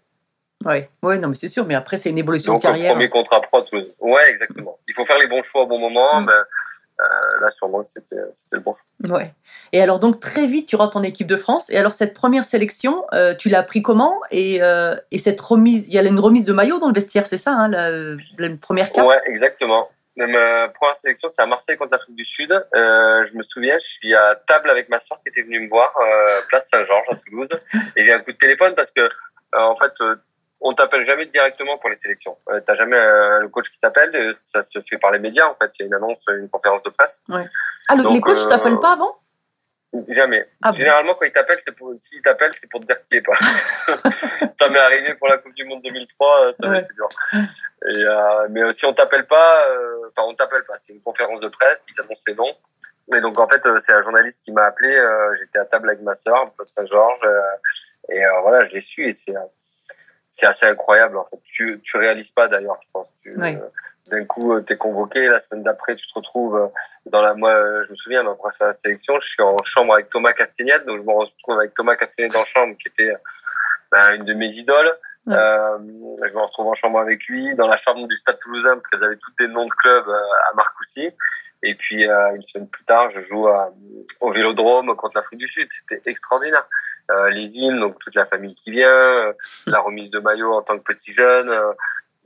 [0.64, 1.66] Ouais, ouais, non, mais c'est sûr.
[1.66, 2.92] Mais après, c'est une évolution Donc, de carrière.
[2.92, 3.92] premier contrat pro à Toulouse.
[4.00, 4.78] Ouais, exactement.
[4.88, 6.22] Il faut faire les bons choix au bon moment.
[6.22, 6.32] Ben,
[7.00, 8.16] euh, là, sûrement que c'était
[8.52, 9.16] le bon choix.
[9.16, 9.34] Ouais.
[9.72, 11.64] Et alors, donc, très vite, tu rentres en équipe de France.
[11.68, 14.20] Et alors, cette première sélection, euh, tu l'as pris comment?
[14.30, 17.26] Et, euh, et cette remise, il y a une remise de maillot dans le vestiaire,
[17.26, 17.90] c'est ça, hein, la,
[18.38, 19.08] la première carte?
[19.08, 19.90] Ouais, exactement.
[20.16, 22.52] Ma première sélection, c'est à Marseille contre l'Afrique du Sud.
[22.52, 25.68] Euh, je me souviens, je suis à table avec ma soeur qui était venue me
[25.68, 25.92] voir,
[26.48, 27.48] place Saint-Georges à Toulouse.
[27.96, 29.08] Et j'ai un coup de téléphone parce que,
[29.52, 29.92] en fait,
[30.66, 32.36] on t'appelle jamais directement pour les sélections.
[32.50, 34.10] Euh, T'as jamais euh, le coach qui t'appelle.
[34.16, 35.70] euh, Ça se fait par les médias, en fait.
[35.78, 37.20] Il y a une annonce, une conférence de presse.
[37.30, 39.16] Ah, le- Donc, les coachs ne euh, t'appellent pas avant?
[40.08, 40.44] Jamais.
[40.62, 40.76] Ah bon?
[40.76, 43.36] Généralement, quand ils t'appellent, c'est pour, s'ils t'appellent, c'est pour te dire qui est pas.
[44.58, 46.80] ça m'est arrivé pour la Coupe du Monde 2003, euh, ça m'a Ouais.
[46.82, 47.08] été dur.
[47.34, 51.38] Et, euh, mais si on t'appelle pas, euh, enfin, on t'appelle pas, c'est une conférence
[51.40, 52.54] de presse, ils annoncent les noms.
[53.14, 56.00] Et donc, en fait, c'est un journaliste qui m'a appelé, euh, j'étais à table avec
[56.00, 57.20] ma sœur, Saint-Georges,
[58.08, 59.34] et voilà, je l'ai su, et c'est,
[60.34, 61.38] c'est assez incroyable, en fait.
[61.44, 63.14] Tu, tu réalises pas, d'ailleurs, je pense.
[63.22, 63.56] Tu, euh,
[64.10, 66.66] d'un coup, tu es convoqué, la semaine d'après, tu te retrouves euh,
[67.06, 70.10] dans la, moi, euh, je me souviens, ma première sélection, je suis en chambre avec
[70.10, 73.14] Thomas Castagnette, donc je me retrouve avec Thomas Castagnette en chambre, qui était
[73.92, 74.92] ben, une de mes idoles.
[75.28, 78.86] Euh, je me retrouve en chambre avec lui, dans la chambre du Stade Toulousain, parce
[78.88, 81.10] qu'elles avaient toutes des noms de clubs euh, à Marcoussis.
[81.62, 83.72] Et puis, euh, une semaine plus tard, je joue à-
[84.20, 85.66] au Vélodrome contre l'Afrique du Sud.
[85.70, 86.68] C'était extraordinaire.
[87.10, 89.32] Euh, les hymnes, donc toute la famille qui vient, euh,
[89.66, 91.48] la remise de maillot en tant que petit jeune.
[91.48, 91.72] euh,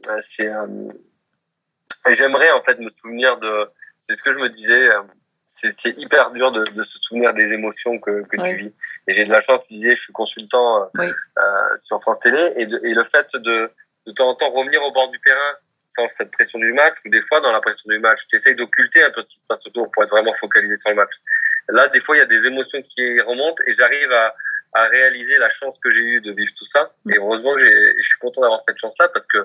[0.09, 0.67] euh, c'est, euh,
[2.11, 3.71] j'aimerais en fait me souvenir de.
[3.97, 4.89] C'est ce que je me disais.
[5.61, 8.51] C'est hyper dur de, de se souvenir des émotions que, que Ouais.
[8.51, 8.75] tu vis.
[9.09, 9.67] Et j'ai de la chance.
[9.67, 11.07] Tu disais, je suis consultant euh, Oui.
[11.43, 13.71] euh, sur France Télé, et, de, et le fait de
[14.07, 15.55] de temps en temps revenir au bord du terrain
[15.91, 18.55] sans cette pression du match, ou des fois dans la pression du match, tu essayes
[18.55, 21.13] d'occulter un peu ce qui se passe autour pour être vraiment focalisé sur le match.
[21.71, 24.35] Là, des fois, il y a des émotions qui remontent, et j'arrive à
[24.75, 26.93] à réaliser la chance que j'ai eue de vivre tout ça.
[27.11, 27.61] Et heureusement que
[27.97, 29.39] je suis content d'avoir cette chance-là parce que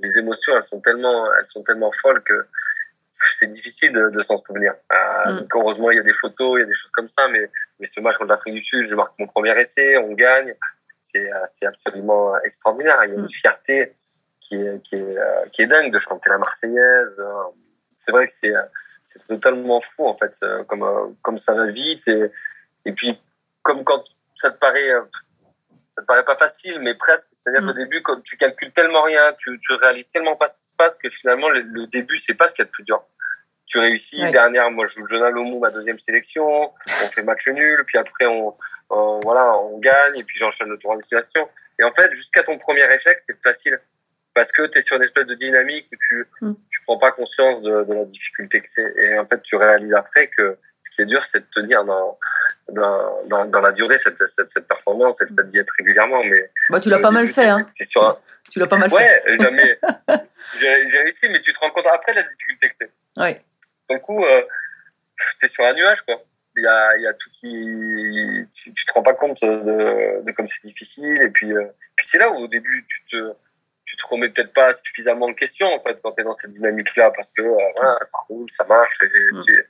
[0.00, 2.46] les émotions, elles sont tellement, elles sont tellement folles que
[3.38, 4.74] c'est difficile de, de s'en souvenir.
[4.92, 5.38] Euh, Mm.
[5.40, 7.50] donc heureusement, il y a des photos, il y a des choses comme ça, mais,
[7.80, 10.54] mais ce match contre l'Afrique du Sud, je marque mon premier essai, on gagne.
[11.02, 12.98] C'est, euh, c'est absolument extraordinaire.
[13.04, 13.28] Il y a une Mm.
[13.28, 13.94] fierté
[14.40, 17.24] qui est, qui est, euh, qui est dingue de chanter la Marseillaise.
[17.96, 18.62] C'est vrai que c'est, euh,
[19.04, 20.34] c'est totalement fou, en fait,
[20.68, 22.06] comme, comme ça va vite.
[22.08, 22.26] Et,
[22.84, 23.20] et puis,
[23.62, 24.04] comme quand
[24.36, 24.90] ça te paraît,
[25.96, 27.28] ça te paraît pas facile, mais presque.
[27.30, 27.66] C'est-à-dire Mm.
[27.68, 30.74] qu'au début, quand tu calcules tellement rien, tu, tu réalises tellement pas ce qui se
[30.76, 33.02] passe que finalement, le, le début, c'est pas ce qu'il y a de plus dur.
[33.64, 34.22] Tu réussis.
[34.22, 34.30] Ouais.
[34.30, 36.72] Dernière, moi, je joue le Jonah Lomou, ma deuxième sélection.
[37.02, 38.56] On fait match nul, puis après, on,
[38.90, 41.48] on- voilà, on gagne, et puis j'enchaîne le tour en destination.
[41.78, 43.80] Et en fait, jusqu'à ton premier échec, c'est facile.
[44.34, 46.52] Parce que tu es sur une espèce de dynamique où tu, Mm.
[46.70, 48.92] tu prends pas conscience de, de la difficulté que c'est.
[48.98, 50.58] Et en fait, tu réalises après que
[50.96, 52.18] qui est dur, c'est de tenir dans,
[52.70, 56.24] dans, dans, dans la durée cette, cette, cette performance et d'y être régulièrement.
[56.24, 57.70] Mais Bah, tu l'as au pas mal fait, hein.
[58.50, 58.96] Tu l'as pas mal fait.
[58.96, 59.78] Ouais, jamais.
[60.58, 62.90] J'ai réussi, mais tu te rends compte après la difficulté que c'est.
[63.16, 63.44] Ouais.
[63.90, 64.42] Du coup, euh,
[65.40, 66.22] t'es sur un nuage, quoi.
[66.56, 70.32] Il y a, y a tout qui, tu, tu te rends pas compte de, de
[70.32, 71.20] comme c'est difficile.
[71.22, 73.32] Et puis, euh, puis c'est là où au début tu te,
[73.84, 77.10] tu te remets peut-être pas suffisamment en question en fait quand t'es dans cette dynamique-là
[77.14, 78.98] parce que euh, voilà, ça roule, ça marche.
[79.02, 79.40] Et, Mm.
[79.44, 79.68] tu-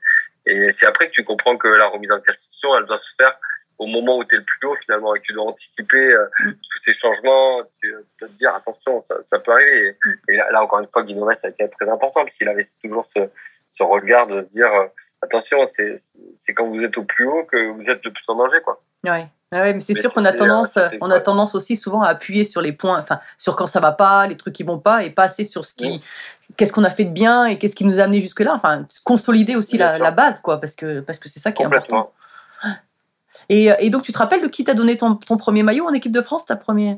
[0.49, 3.37] et c'est après que tu comprends que la remise en question, elle doit se faire
[3.79, 6.25] au moment où tu es le plus haut finalement et que tu dois anticiper euh,
[6.39, 6.51] Mm.
[6.53, 7.63] tous ces changements.
[7.79, 9.87] Tu, tu dois te dire attention, ça, ça peut arriver.
[9.87, 10.15] Et, Mm.
[10.29, 12.65] et là, là, encore une fois, Guillaume ça a été très important parce qu'il avait
[12.81, 13.19] toujours ce,
[13.67, 14.87] ce regard de se dire euh,
[15.21, 18.59] attention, c'est quand vous êtes au plus haut que vous êtes le plus en danger,
[18.63, 18.81] quoi.
[19.03, 19.27] Ouais.
[19.51, 22.09] Ah ouais, mais c'est sûr qu'on a euh, tendance, on a tendance aussi souvent à
[22.09, 25.03] appuyer sur les points, enfin sur quand ça va pas, les trucs qui vont pas,
[25.03, 26.03] et pas assez sur ce qui,
[26.55, 28.53] qu'est-ce qu'on a fait de bien et qu'est-ce qui nous a amené jusque là.
[28.55, 32.13] Enfin, consolider aussi la, base, quoi, parce que parce que c'est ça qui est important.
[33.49, 35.93] Et, et donc tu te rappelles de qui t'a donné ton, ton premier maillot en
[35.93, 36.97] équipe de France, ta première?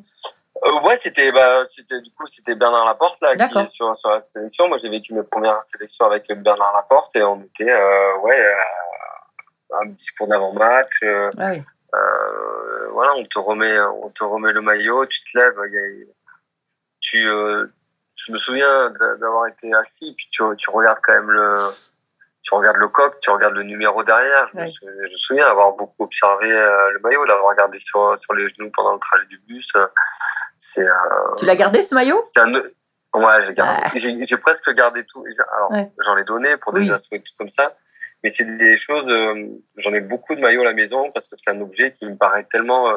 [0.65, 4.09] Euh, ouais, c'était bah, c'était du coup c'était Bernard Laporte là qui est sur sur
[4.09, 4.67] la sélection.
[4.67, 9.79] Moi, j'ai vécu mes premières sélections avec Bernard Laporte et on était euh, ouais euh,
[9.81, 11.03] un discours d'avant-match.
[11.37, 11.53] Ah.
[11.95, 15.77] Euh, voilà, on te remet, on te remet le maillot, tu te lèves, il y
[15.77, 16.05] a,
[16.99, 17.27] tu,
[18.25, 21.69] je me souviens d'a- d'avoir été assis, puis tu, tu regardes quand même le,
[22.41, 24.47] tu regardes le coq, tu regardes le numéro derrière.
[24.47, 28.47] Je, me, je souviens avoir beaucoup observé euh, le maillot, l'avoir regardé sur, sur les
[28.49, 29.69] genoux pendant le trajet du bus.
[29.75, 29.85] euh,
[30.57, 32.23] C'est euh, Tu l'as gardé ce maillot?
[32.37, 32.53] un-
[33.15, 33.81] Ouais, j'ai gardé.
[33.85, 34.37] Ah.
[34.41, 35.25] Presque gardé tout.
[35.55, 35.91] Alors, Ouais.
[35.99, 36.91] j'en ai donné pour des Oui.
[36.91, 37.75] assos et tout comme ça.
[38.23, 41.35] Mais c'est des choses, euh, j'en ai beaucoup de maillots à la maison parce que
[41.35, 42.87] c'est un objet qui me paraît tellement,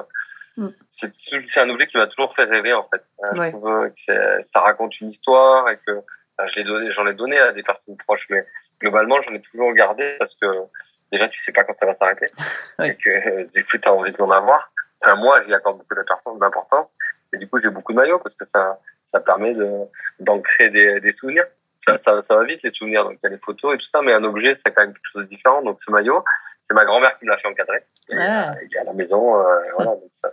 [0.56, 0.68] Mm.
[0.88, 3.02] c'est un objet qui m'a toujours fait rêver, en fait.
[3.24, 3.46] Euh, Ouais.
[3.46, 5.92] Je trouve euh, que ça raconte une histoire et que
[6.38, 8.46] enfin, je l'ai donné, j'en ai donné à des personnes proches, mais
[8.80, 10.46] globalement, j'en ai toujours gardé parce que
[11.10, 12.28] déjà, tu sais pas quand ça va s'arrêter.
[12.78, 12.90] Ouais.
[12.90, 14.72] Et que, euh, du coup, tu as envie d'en avoir.
[15.04, 16.94] Enfin, moi, j'y accorde beaucoup d'importance- d'importance.
[17.32, 19.70] Et du coup, j'ai beaucoup de maillots parce que ça, ça permet de,
[20.20, 21.46] d'ancrer des, des souvenirs.
[21.86, 23.04] Ça, ça, ça va vite, les souvenirs.
[23.04, 24.92] Donc, il y a les photos et tout ça, mais un objet, c'est quand même
[24.92, 25.62] quelque chose de différent.
[25.62, 26.24] Donc, ce maillot,
[26.60, 27.78] c'est ma grand-mère qui me l'a fait encadrer.
[28.10, 28.50] Et, Ah.
[28.50, 29.90] euh, il est à la maison, euh, voilà.
[29.92, 30.30] Donc, ça,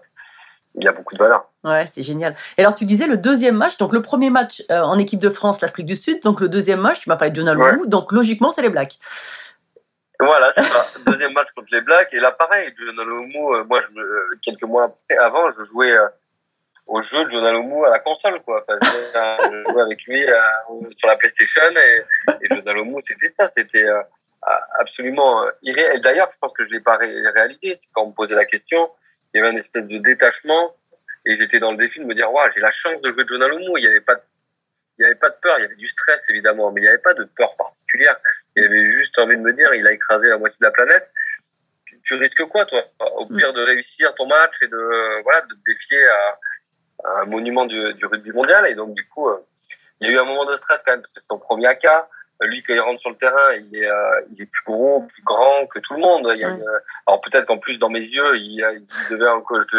[0.76, 1.50] il y a beaucoup de valeur.
[1.64, 2.36] Ouais, c'est génial.
[2.58, 5.32] Et alors, tu disais le deuxième match, donc le premier match euh, en équipe de
[5.32, 7.88] France, l'Afrique du Sud, donc le deuxième match, tu m'as parlé de Jonah Ouais.
[7.88, 9.00] Donc logiquement, c'est les Blacks.
[10.22, 10.86] Voilà, c'est ça.
[11.06, 12.10] Deuxième match contre les Blacks.
[12.14, 15.94] Et là, pareil, John Alomu, euh, moi, je euh, quelques mois après, avant, je jouais
[15.94, 16.08] euh,
[16.90, 18.64] au jeu de Alomu à la console, quoi.
[18.64, 20.40] Enfin, je, jouais- avec lui euh,
[20.92, 22.04] sur la PlayStation et,
[22.42, 23.48] et c'était ça.
[23.48, 24.02] C'était euh,
[24.80, 26.02] absolument euh, irréel.
[26.02, 27.76] D'ailleurs, je pense que je l'ai pas ré- réalisé.
[27.94, 28.92] Quand on me posait la question,
[29.34, 30.76] il y avait une espèce de détachement
[31.26, 33.44] et j'étais dans le défi de me dire, waouh, j'ai la chance de jouer John
[33.44, 33.66] Alomu.
[33.78, 34.22] Il y avait pas de
[34.98, 36.90] il n'y avait pas de peur, il y avait du stress évidemment, mais il n'y
[36.90, 38.18] avait pas de peur particulière.
[38.58, 40.72] Il y avait juste envie de me dire, il a écrasé la moitié de la
[40.72, 41.10] planète.
[42.04, 42.84] Tu- risques quoi, toi?
[43.16, 46.38] Au pire de réussir ton match et de voilà de te défier à
[47.22, 48.68] un monument du, du rugby mondial.
[48.68, 49.38] Et donc du coup, euh,
[50.00, 51.68] il y a eu un moment de stress quand même parce que c'est son premier
[51.68, 51.86] AK.
[52.42, 55.24] Lui, quand il rentre sur le terrain, il est, euh, il est plus gros, plus
[55.24, 56.30] grand que tout le monde.
[56.34, 56.66] Il y a une-
[57.06, 59.26] alors peut-être qu'en plus dans mes yeux, il, il devait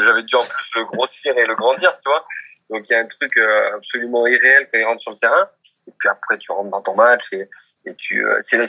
[0.03, 2.27] j'avais dû en plus le grossir et le grandir, tu vois.
[2.69, 5.49] Donc il y a un truc euh, absolument irréel quand il rentre sur le terrain.
[5.89, 7.49] Et puis après, tu rentres dans ton match et,
[7.87, 8.25] et tu.
[8.25, 8.67] euh, c'est la,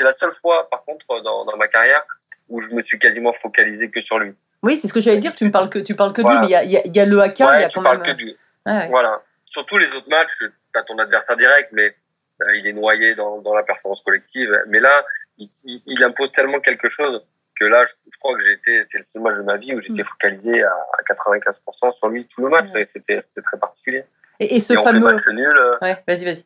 [0.00, 2.04] la seule fois, par contre, dans, dans ma carrière
[2.48, 4.34] où je me suis quasiment focalisé que sur lui.
[4.62, 6.40] Oui, c'est ce que j'allais dire, tu me parles que, tu parles que de Voilà.
[6.42, 7.96] lui, mais il y y y a le AK, il y a tu quand parles
[7.98, 8.06] même.
[8.06, 8.36] que de lui.
[8.66, 8.88] Ouais, ouais.
[8.88, 9.22] Voilà.
[9.44, 11.94] Surtout les autres matchs, tu as ton adversaire direct, mais
[12.42, 14.56] euh, il est noyé dans, dans la performance collective.
[14.68, 15.04] Mais là,
[15.38, 17.20] il, il, il impose tellement quelque chose
[17.58, 19.74] que là, je, je crois que j'ai été, c'est le seul match de ma vie
[19.74, 22.68] où j'étais focalisé à, à 95% sur lui tout le match.
[22.72, 22.78] Mm.
[22.78, 24.04] Et C'était, c'était très particulier.
[24.40, 25.12] Et, et ce et on fait fameux.
[25.12, 25.46] match nul.
[25.58, 26.44] euh, Ouais, vas-y, vas-y.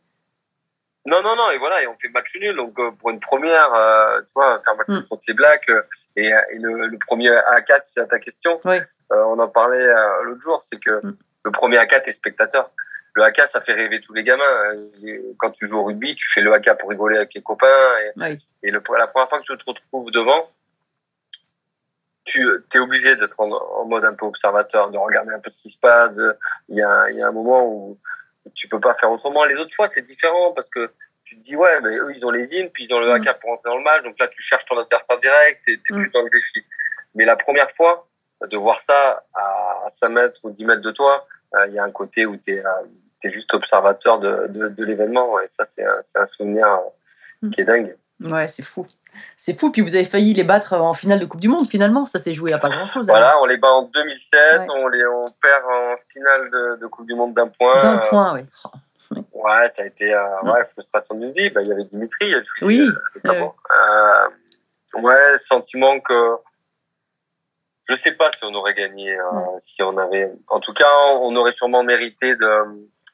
[1.06, 2.56] Non, non, non, et voilà, et on fait match nul.
[2.56, 5.08] Donc, euh, pour une première, euh, tu vois, faire match nul Mm.
[5.08, 5.82] contre les Blacks, euh,
[6.16, 8.78] et, et le, le premier AK, si c'est à ta question, Oui.
[9.12, 11.16] euh, on en parlait euh, l'autre jour, c'est que Mm.
[11.44, 12.70] le premier AK, t'es spectateur.
[13.14, 14.72] Le AK, ça fait rêver tous les gamins.
[15.04, 17.98] Et Quand tu joues au rugby, tu fais le AK pour rigoler avec les copains.
[18.04, 18.38] Et, Oui.
[18.64, 20.50] et le, la première fois que tu te retrouves devant,
[22.24, 25.58] tu es obligé d'être en, en mode un peu observateur, de regarder un peu ce
[25.58, 26.12] qui se passe.
[26.14, 26.36] de-
[26.68, 27.98] Il y a, il y a un moment où
[28.56, 29.44] tu peux pas faire autrement.
[29.44, 30.90] Les autres fois, c'est différent parce que
[31.24, 33.26] tu te dis, ouais, mais eux, ils ont les hymnes, puis ils ont le Mm.
[33.28, 34.02] AK pour entrer dans le match.
[34.02, 35.96] Donc là, tu cherches ton adversaire direct, t'es t'es Mm.
[35.96, 36.64] plus dans le défi.
[37.14, 38.08] Mais la première fois,
[38.42, 41.84] de voir ça à 5 mètres ou 10 mètres de toi, euh, il y a
[41.84, 42.62] un côté où tu es,
[43.24, 45.40] juste observateur de, de, de l'événement.
[45.40, 46.78] Et ça, c'est un, c'est un souvenir euh,
[47.42, 47.50] Mm.
[47.50, 47.96] qui est dingue.
[48.20, 48.86] Ouais, c'est fou.
[49.38, 52.06] C'est fou, puis vous avez failli les battre en finale de Coupe du Monde, finalement.
[52.06, 53.06] Ça s'est joué à pas grand-chose.
[53.06, 54.66] Voilà, on les bat en 2007, Ouais.
[54.70, 57.80] on, les, on perd en finale de, de Coupe du Monde d'un point.
[57.82, 58.40] D'un Euh, point, oui.
[59.32, 61.50] Ouais, ça a été euh, ouais, frustration d'une vie.
[61.50, 63.54] Bah, il y avait Dimitri, et puis, Oui, euh, notamment.
[63.76, 66.36] Euh, ouais, sentiment que
[67.88, 69.22] je sais pas si on aurait gagné, euh,
[69.58, 70.32] si on avait.
[70.48, 70.88] En tout cas,
[71.20, 72.50] on aurait sûrement mérité de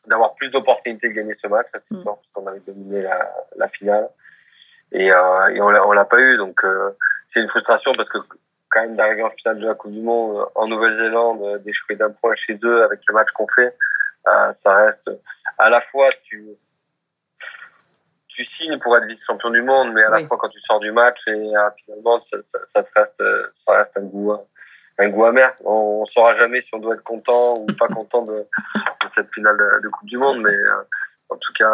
[0.08, 2.00] d'avoir plus d'opportunités de gagner ce match, ça c'est Mm.
[2.02, 4.08] sûr, parce qu'on avait dominé la, la finale
[4.92, 6.36] et, euh, et on l'a on l'a pas eu.
[6.36, 6.90] Donc euh,
[7.28, 8.18] c'est une frustration parce que
[8.68, 12.10] quand même d'arriver en finale de la Coupe du Monde euh, en Nouvelle-Zélande, d'échouer d'un
[12.10, 13.76] point chez eux avec le match qu'on fait,
[14.28, 15.10] euh, ça reste
[15.58, 16.46] à la fois tu
[18.28, 20.92] tu signes pour être vice-champion du monde, mais à la fois quand tu sors du
[20.92, 24.34] match et euh, finalement ça, ça, ça te reste ça reste un goût
[24.98, 25.54] un goût amer.
[25.64, 29.32] On, on saura jamais si on doit être content ou pas content de, de cette
[29.32, 30.82] finale de, de Coupe du Monde, mais euh,
[31.28, 31.72] en tout cas,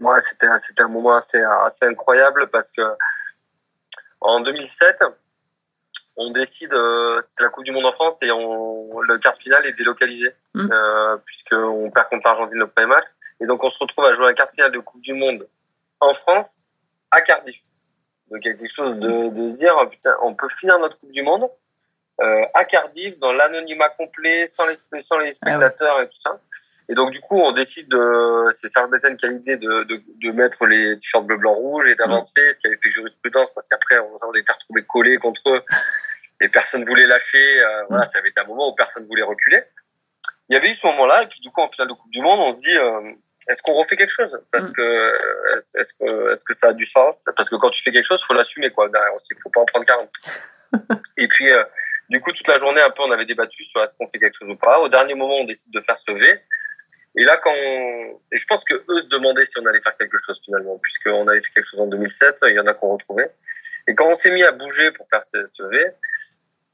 [0.00, 2.82] moi c'était c'était un moment assez assez incroyable parce que
[4.20, 5.04] en 2007
[6.16, 9.38] on décide, euh, c'était la Coupe du Monde en France et on, le quart de
[9.38, 10.68] finale est délocalisé Mm.
[10.72, 13.04] euh, puisqu'on perd contre l'Argentine le premier match
[13.40, 15.46] et donc on se retrouve à jouer un quart de finale de Coupe du Monde
[16.00, 16.56] en France
[17.12, 17.62] à Cardiff.
[18.30, 20.98] Donc il y a quelque chose de, de se dire putain on peut finir notre
[20.98, 21.48] Coupe du Monde
[22.20, 26.40] euh, à Cardiff dans l'anonymat complet sans les sans les spectateurs et tout ça.
[26.90, 30.02] Et donc du coup on décide de c'est Serge Betten qui a l'idée de, de,
[30.22, 33.66] de mettre les t-shirts bleu blanc rouge et d'avancer ce qui avait fait jurisprudence parce
[33.68, 35.62] qu'après on, on était retrouvés collés contre eux
[36.40, 37.60] et personne voulait lâcher.
[37.60, 39.62] euh, voilà, ça avait été un moment où personne voulait reculer.
[40.48, 42.20] il y avait eu ce moment-là, et puis du coup, en finale de Coupe du
[42.22, 43.12] Monde, on se dit, euh,
[43.46, 44.40] est-ce qu'on refait quelque chose?
[44.50, 44.72] Parce Mm.
[44.72, 45.14] que
[45.78, 47.24] est-ce que ça a du sens?
[47.36, 48.88] Parce que quand tu fais quelque chose, faut l'assumer, quoi.
[48.88, 50.08] Derrière aussi, faut pas en prendre 40.
[51.18, 51.62] et puis, euh,
[52.08, 54.36] du coup, toute la journée, un peu, on avait débattu sur est-ce qu'on fait quelque
[54.38, 54.80] chose ou pas.
[54.80, 56.42] Au dernier moment, on décide de faire ce V.
[57.16, 58.20] Et là, quand on...
[58.32, 61.26] et je pense que eux se demandaient si on allait faire quelque chose finalement, puisqu'on
[61.26, 63.30] avait fait quelque chose en 2007, il y en a qu'on retrouvait.
[63.88, 65.86] Et quand on s'est mis à bouger pour faire ce, ce V,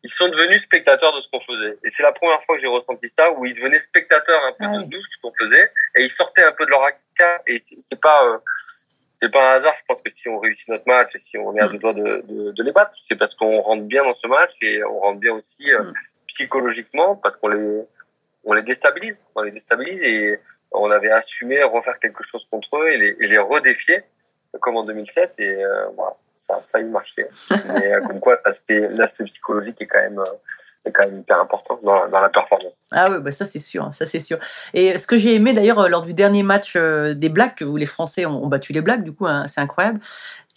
[0.03, 1.79] ils sont devenus spectateurs de ce qu'on faisait.
[1.83, 4.67] Et c'est la première fois que j'ai ressenti ça, où ils devenaient spectateurs un peu
[4.69, 7.43] Ah de nous, ce qu'on faisait, et ils sortaient un peu de leur acca.
[7.47, 8.39] Et c'est c'est pas, euh,
[9.17, 9.75] c'est pas un hasard.
[9.77, 11.95] Je pense que si on réussit notre match et si on est à deux doigts
[11.95, 14.99] de, de, de les battre, c'est parce qu'on rentre bien dans ce match et on
[15.01, 15.93] rentre bien aussi euh, Mm.
[16.29, 17.83] psychologiquement parce qu'on les,
[18.47, 19.21] on les déstabilise.
[19.35, 20.39] On les déstabilise et
[20.71, 24.01] on avait assumé refaire quelque chose contre eux et les, et les redéfier
[24.61, 27.27] comme en 2007 et euh, voilà, ça a failli marcher.
[27.51, 32.05] Mais euh, comme quoi l'aspect psychologique est quand même euh, quand même hyper important dans
[32.05, 32.81] la, dans la performance.
[32.93, 34.39] Ah oui, bah ça c'est sûr, ça c'est sûr.
[34.73, 38.25] Et ce que j'ai aimé d'ailleurs lors du dernier match des Blacks, où les Français
[38.25, 40.01] ont, ont battu les Blacks, du coup, hein, c'est incroyable.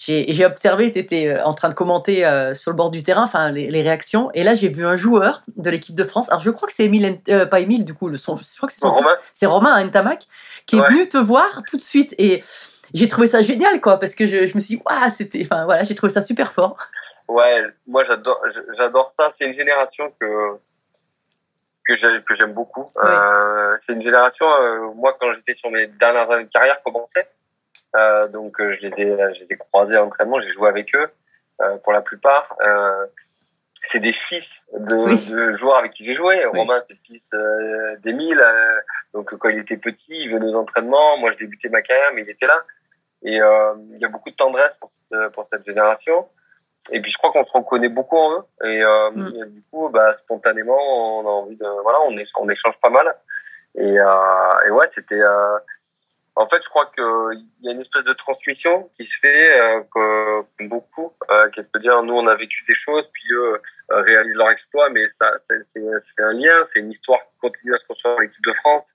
[0.01, 3.51] J'ai observé, tu étais en train de commenter euh, sur le bord du terrain, enfin
[3.51, 4.31] les, les réactions.
[4.33, 6.29] Et là, j'ai vu un joueur de l'équipe de France.
[6.29, 8.69] Alors, je crois que c'est Émile, euh, pas Émile, du coup, le son, je crois
[8.69, 10.25] que c'est Romain, c'est Romain Ntamak
[10.65, 12.15] qui est venu te voir tout de suite.
[12.17, 12.45] Et
[12.93, 15.65] j'ai trouvé ça génial, quoi, parce que je, je me suis dit, waouh, c'était, enfin
[15.65, 16.77] voilà, j'ai trouvé ça super fort.
[17.27, 18.39] ouais, moi j'adore
[18.77, 19.29] j'adore ça.
[19.31, 20.59] C'est une génération que
[21.85, 22.89] que j'ai- que j'aime beaucoup.
[23.03, 24.45] Euh, c'est une génération.
[24.61, 27.27] euh, moi, quand j'étais sur mes dernières années de carrière, commençait.
[27.95, 30.39] Euh, donc euh, je les ai je les ai croisés à l'entraînement.
[30.39, 31.07] J'ai joué avec eux
[31.61, 32.55] euh, pour la plupart.
[32.61, 33.05] Euh,
[33.81, 35.25] c'est des fils de, Oui.
[35.25, 36.35] de joueurs avec qui j'ai joué.
[36.47, 36.59] Oui.
[36.59, 38.39] Romain, c'est le fils euh, d'Émile.
[38.39, 38.79] euh,
[39.13, 41.17] donc quand il était petit, il venait aux entraînements.
[41.17, 42.59] Moi, je débutais ma carrière, mais il était là.
[43.23, 46.27] Et euh, il y a beaucoup de tendresse pour cette, pour cette génération.
[46.91, 48.43] Et puis je crois qu'on se reconnaît beaucoup en eux.
[48.65, 49.33] Et, euh, Mm.
[49.35, 52.89] et du coup, bah, spontanément, on a envie de, voilà, on, éch- on échange pas
[52.89, 53.07] mal.
[53.75, 55.21] Et, euh, et ouais, c'était.
[55.21, 55.57] Euh,
[56.39, 59.81] en fait, je crois qu'il y a une espèce de transmission qui se fait, euh,
[59.93, 63.55] que beaucoup, euh, qui peut dire, nous, on a vécu des choses, puis eux
[63.91, 67.77] euh, réalisent leur exploit, mais ça, c'est un lien, c'est une histoire qui continue à
[67.77, 68.93] se construire avec l'équipe de France.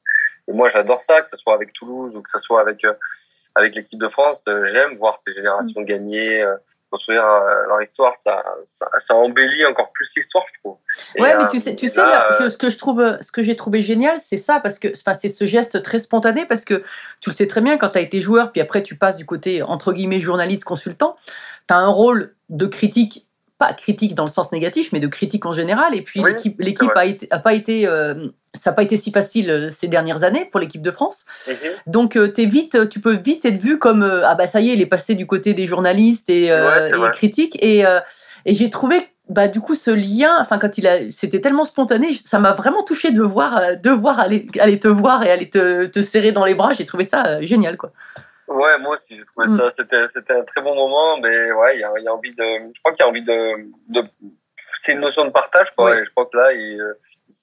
[0.48, 2.94] Et moi, j'adore ça, que ce soit avec Toulouse ou que ce soit avec euh,
[3.54, 4.42] avec l'équipe de France.
[4.48, 6.42] Euh, J'aime voir ces générations gagner,
[6.94, 8.14] construire euh, leur histoire.
[8.14, 10.76] Ça, ça, ça embellit encore plus l'histoire, je trouve.
[11.16, 13.32] Et, Ouais, mais euh, tu sais, tu sais là, euh, ce que je trouve, ce
[13.32, 16.84] que j'ai trouvé génial, c'est ça, parce que, c'est ce geste très spontané, parce que
[17.20, 19.26] tu le sais très bien, quand tu as été joueur, puis après tu passes du
[19.26, 21.16] côté entre guillemets journaliste consultant,
[21.66, 23.23] tu as un rôle de critique,
[23.58, 25.94] pas critique dans le sens négatif, mais de critique en général.
[25.94, 29.12] Et puis Oui, l'équipe, a, été, a pas été, euh, ça n'a pas été si
[29.12, 31.24] facile euh, ces dernières années pour l'équipe de France.
[31.48, 31.54] mhm.
[31.86, 34.70] Donc euh, t'es vite, tu peux vite être vu comme euh, ah bah ça y
[34.70, 37.10] est, il est passé du côté des journalistes et, Ouais, et vrai.
[37.12, 37.84] critiques et
[38.46, 38.96] et j'ai trouvé
[39.30, 42.82] bah du coup ce lien, enfin quand il a, c'était tellement spontané, ça m'a vraiment
[42.82, 46.32] touché de le voir, de voir aller, aller te voir et aller te, te serrer
[46.32, 46.74] dans les bras.
[46.74, 47.92] J'ai trouvé ça génial quoi.
[48.48, 49.56] Ouais, moi aussi, j'ai trouvé Mm.
[49.56, 49.70] ça.
[49.70, 52.44] C'était, c'était un très bon moment, mais ouais, il y a, y a envie de.
[52.44, 53.66] Je crois qu'il y a envie de.
[53.88, 54.02] de
[54.82, 55.92] c'est une notion de partage, quoi.
[55.92, 55.98] Oui.
[55.98, 56.82] Et je crois que là, il,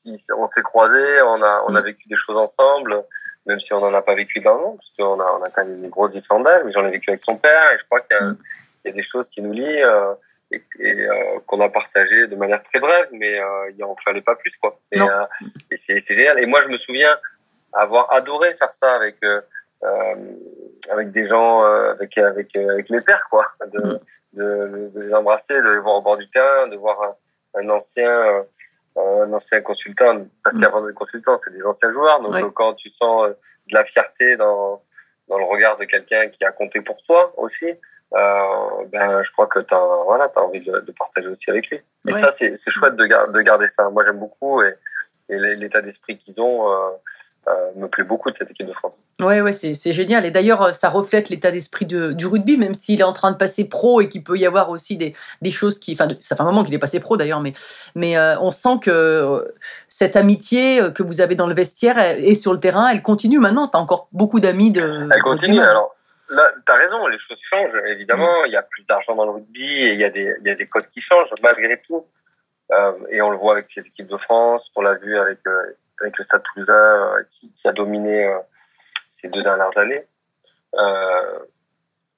[0.06, 1.86] il- on s'est croisés, on a, on a Mm.
[1.86, 3.04] vécu des choses ensemble,
[3.48, 5.84] même si on n'en a pas vécu énormément, parce qu'on a, on a quand même
[5.84, 8.16] une grosse différence d'âge, mais j'en ai vécu avec son père, et je crois qu'il
[8.16, 8.38] y a, Mm.
[8.86, 10.14] il y a des choses qui nous lient, euh,
[10.52, 14.22] et, et, euh, qu'on a partagées de manière très brève, mais euh, il en fallait
[14.22, 14.78] pas plus, quoi.
[14.92, 15.26] Et, euh,
[15.72, 16.40] et c'est, c'est génial.
[16.40, 17.18] Et moi, je me souviens
[17.74, 19.16] avoir adoré faire ça avec.
[19.24, 19.42] euh,
[19.84, 20.16] euh,
[20.90, 23.46] avec des gens, euh, avec, avec, euh, avec mes pères, quoi.
[23.74, 24.00] De, Mm.
[24.34, 27.16] de, de les embrasser, de les voir au bord du terrain, de voir un,
[27.62, 28.44] un ancien, euh,
[29.24, 30.62] un ancien consultant, parce Mm.
[30.62, 32.20] qu'avant d'être consultant, c'est des anciens joueurs.
[32.22, 32.44] Donc, Ouais.
[32.54, 34.82] quand tu sens de la fierté dans,
[35.28, 37.72] dans le regard de quelqu'un qui a compté pour toi aussi,
[38.14, 41.78] euh, ben, je crois que t'as, voilà, t'as envie de, de partager aussi avec lui.
[42.08, 42.20] Et Ouais.
[42.20, 43.90] ça, c'est, c'est chouette de, de garder ça.
[43.90, 44.76] Moi, j'aime beaucoup et,
[45.30, 46.90] et l'état d'esprit qu'ils ont, euh,
[47.76, 49.02] me plaît beaucoup de cette équipe de France.
[49.20, 50.26] Ouais, ouais, c'est génial.
[50.26, 53.32] Et d'ailleurs, euh, ça reflète l'état d'esprit de- du rugby, même s'il est en train
[53.32, 55.94] de passer pro et qu'il peut y avoir aussi des, des choses qui.
[55.94, 57.54] Enfin, ça fait un moment qu'il est passé pro d'ailleurs, mais,
[57.96, 59.56] mais euh, on sent que euh,
[59.90, 63.40] cette amitié euh, que vous avez dans le vestiaire et sur le terrain, elle continue
[63.40, 63.68] maintenant.
[63.68, 64.82] Tu as encore beaucoup d'amis de.
[65.12, 65.60] Elle continue.
[65.60, 65.96] Alors
[66.30, 68.46] là, t'as raison, les choses changent évidemment.
[68.46, 70.52] Il y a plus d'argent dans le rugby et il y a des il y
[70.52, 72.06] a des codes qui changent malgré tout.
[72.72, 74.72] Euh, et on le voit avec cette équipe de France.
[74.76, 78.38] On l'a vu avec euh, avec le Stade Toulousain euh, qui, qui a dominé euh,
[79.08, 80.06] ces deux dernières années.
[80.76, 81.40] Euh,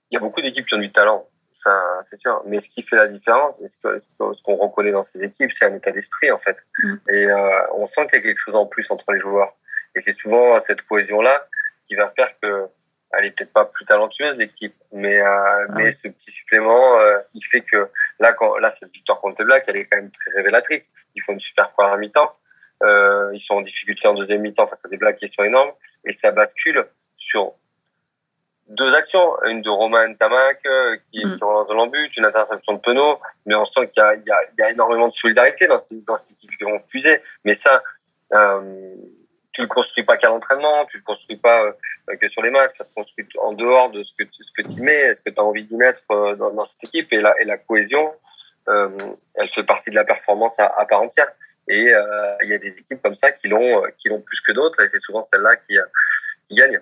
[0.09, 2.41] Il y a beaucoup d'équipes qui ont du talent, ça c'est sûr.
[2.45, 5.75] Mais ce qui fait la différence, et ce qu'on reconnaît dans ces équipes, c'est un
[5.75, 6.57] état d'esprit en fait.
[6.79, 6.95] Mm.
[7.09, 7.27] Et
[7.73, 9.55] on sent qu'il y a quelque chose en plus entre les joueurs.
[9.95, 11.47] Et c'est souvent cette cohésion-là
[11.87, 12.69] qui va faire que
[13.13, 17.41] elle est peut-être pas plus talentueuse l'équipe, mais euh, mais ce petit supplément, euh, il
[17.41, 20.31] fait que là, quand là cette victoire contre les Blacks, elle est quand même très
[20.35, 20.89] révélatrice.
[21.15, 22.35] Ils font une super première mi-temps.
[22.83, 25.71] Euh, ils sont en difficulté en deuxième mi-temps face à des blagues qui sont énormes,
[26.05, 27.53] et ça bascule sur
[28.69, 31.35] deux actions, une de Romain Tamac euh, qui, Mm.
[31.35, 34.23] qui relance de l'embut, une interception de Penaud, mais on sent qu'il y a, y,
[34.69, 37.21] y énormément de solidarité dans, ces- dans cette équipe qui vont fuser.
[37.43, 37.83] Mais ça,
[38.33, 38.95] euh,
[39.51, 42.71] tu le construis pas qu'à l'entraînement, tu le construis pas euh, que sur les matchs,
[42.77, 45.29] ça se construit en dehors de ce que tu, ce que tu mets, ce que
[45.29, 46.01] tu as envie d'y mettre
[46.35, 47.11] dans, dans cette équipe.
[47.11, 48.13] Et la, et la cohésion,
[48.67, 51.27] elle fait partie de la performance à, à part entière.
[51.67, 54.41] Et euh, il y a des équipes comme ça qui l'ont euh, qui l'ont plus
[54.41, 55.83] que d'autres et c'est souvent celle-là qui, euh,
[56.45, 56.79] qui gagne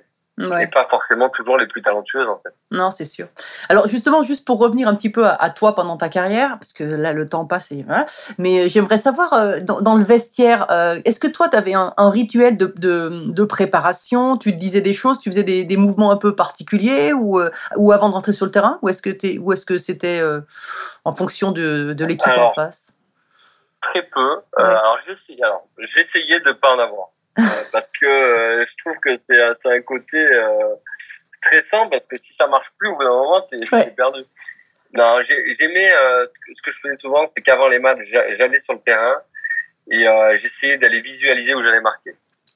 [0.49, 0.63] Ouais.
[0.63, 2.53] et pas forcément toujours les plus talentueuses en fait.
[2.71, 3.27] Non, c'est sûr.
[3.69, 6.73] Alors justement, juste pour revenir un petit peu à, à toi pendant ta carrière, parce
[6.73, 8.05] que là le temps passe, et voilà.
[8.37, 11.73] mais euh, j'aimerais savoir euh, dans, dans le vestiaire, euh, est-ce que toi tu avais
[11.73, 14.37] un, un rituel de, de, de préparation?
[14.37, 17.51] Tu te disais des choses, tu faisais des, des mouvements un peu particuliers ou, euh,
[17.75, 18.79] ou avant de rentrer sur le terrain?
[18.81, 20.21] Ou est-ce que ou est-ce que c'était
[21.05, 22.81] en fonction de, de l'équipe en face?
[23.81, 24.35] Très peu.
[24.57, 24.63] Ouais.
[24.63, 27.09] alors j'essayais alors j'essayais de pas en avoir
[27.71, 30.75] parce que euh, je trouve que c'est un- côté euh,
[31.31, 33.91] stressant parce que si ça marche plus au bout d'un moment t'es Ouais.
[33.91, 34.23] perdu.
[34.93, 38.59] Non, j'ai- j'aimais euh, ce que- je faisais souvent, c'est qu'avant les matchs, j'a- j'allais
[38.59, 39.21] sur le terrain
[39.89, 42.11] et euh, j'essayais d'aller visualiser où j'allais marquer.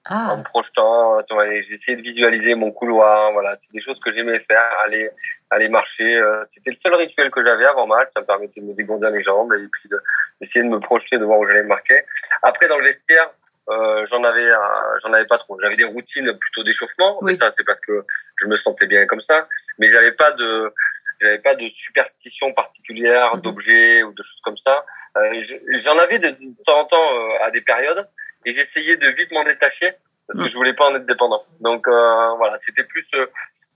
[0.07, 1.17] en Ah, me projetant.
[1.61, 3.31] J'essayais de visualiser mon couloir.
[3.31, 4.61] Voilà, c'est des choses que j'aimais faire.
[4.83, 5.09] Aller,
[5.49, 6.15] aller marcher.
[6.15, 8.09] euh, C'était le seul rituel que j'avais avant match.
[8.13, 9.99] Ça me permettait de me dégondir les jambes et puis de-
[10.39, 12.03] d'essayer de, me projeter, de voir où j'allais marquer.
[12.43, 13.31] Après, dans le vestiaire,
[13.69, 14.57] euh, j'en avais, euh,
[15.01, 15.59] j'en avais pas trop.
[15.59, 17.19] J'avais des routines plutôt d'échauffement.
[17.21, 17.37] Mais Oui.
[17.37, 18.05] ça, c'est parce que
[18.37, 19.47] je me sentais bien comme ça.
[19.79, 20.73] Mais j'avais pas de,
[21.19, 23.41] j'avais pas de superstition particulière, Mhm.
[23.41, 24.85] d'objets ou de choses comme ça.
[25.17, 25.41] Euh,
[25.79, 28.07] J'en avais de, de temps en temps euh, à des périodes
[28.45, 29.95] et j'essayais de vite m'en détacher
[30.27, 30.49] parce que Mm.
[30.49, 31.43] je voulais pas en être dépendant.
[31.59, 33.07] Donc euh, voilà, c'était plus.
[33.15, 33.25] euh,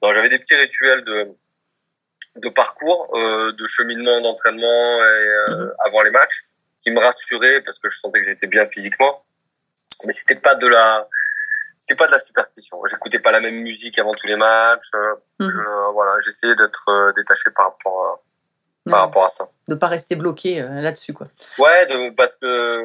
[0.01, 1.27] non, j'avais des petits rituels de
[2.35, 5.73] de parcours, euh, de cheminement, d'entraînement et, euh, Mhm.
[5.85, 6.45] avant les matchs,
[6.81, 9.25] qui me rassuraient parce que je sentais que j'étais bien physiquement.
[10.05, 11.07] Mais c'était pas de la
[11.79, 12.79] c'était pas de la superstition.
[12.85, 14.91] J'écoutais pas la même musique avant tous les matchs.
[14.95, 15.51] euh, Mhm.
[15.51, 18.05] je- voilà, j'essayais d'être euh, détaché par rapport
[18.85, 19.47] à, par rapport à ça.
[19.67, 21.27] de pas rester bloqué euh, là-dessus quoi.
[21.57, 22.83] Ouais, de, parce que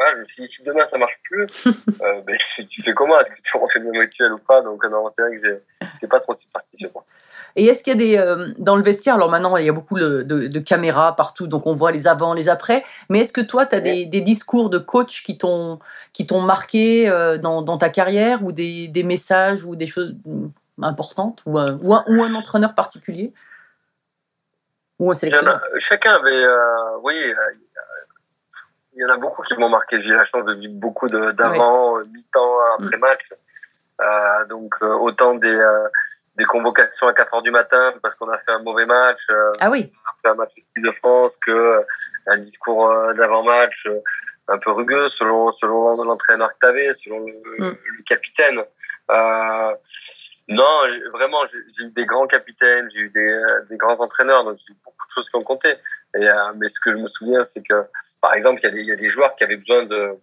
[0.00, 2.36] ouais, je me suis dit, si demain ça marche plus, euh, ben,
[2.68, 3.18] tu, fais comment?
[3.20, 4.62] Est-ce que tu refais le même rituel ou pas?
[4.62, 5.42] Donc, euh, non, c'est vrai que
[5.92, 7.12] j'étais pas trop superstitieux pour ça.
[7.56, 9.72] Et est-ce qu'il y a des euh, dans le vestiaire alors maintenant il y a
[9.72, 13.32] beaucoup de, de- de caméras partout donc on voit les avant les après mais est-ce
[13.32, 15.78] que toi tu as des, des discours de coach qui t'ont
[16.40, 20.48] marqué euh, dans, dans ta carrière ou des, des messages ou des choses mm,
[20.82, 23.32] importantes ou un, ou un, ou un entraîneur particulier?
[24.98, 25.14] Ou un
[25.78, 26.44] chacun avait,
[27.02, 27.14] oui,
[28.94, 30.00] il y en a beaucoup qui m'ont marqué.
[30.00, 33.32] J'ai eu la chance de vivre beaucoup d'avant, euh, mi-temps, après match.
[34.00, 35.88] Euh, donc, euh, autant des, euh,
[36.36, 39.28] des convocations à 4 heures du matin parce qu'on a fait un mauvais match.
[39.30, 41.82] euh, ah oui après un match de France que euh,
[42.26, 44.00] un discours euh, d'avant-match euh,
[44.48, 47.32] un peu rugueux selon selon l'entraîneur que tu avais, selon le,
[47.70, 47.76] Mm.
[47.98, 48.64] le capitaine.
[50.48, 50.80] Non,
[51.12, 54.72] vraiment, j'ai eu des grands capitaines, j'ai eu des, euh, des grands entraîneurs, donc j'ai
[54.74, 55.70] eu beaucoup de choses qui ont compté.
[56.16, 57.86] Et, euh, mais ce que je me souviens, c'est que,
[58.20, 60.14] par exemple, il y, a des- il y a des joueurs qui avaient besoin de,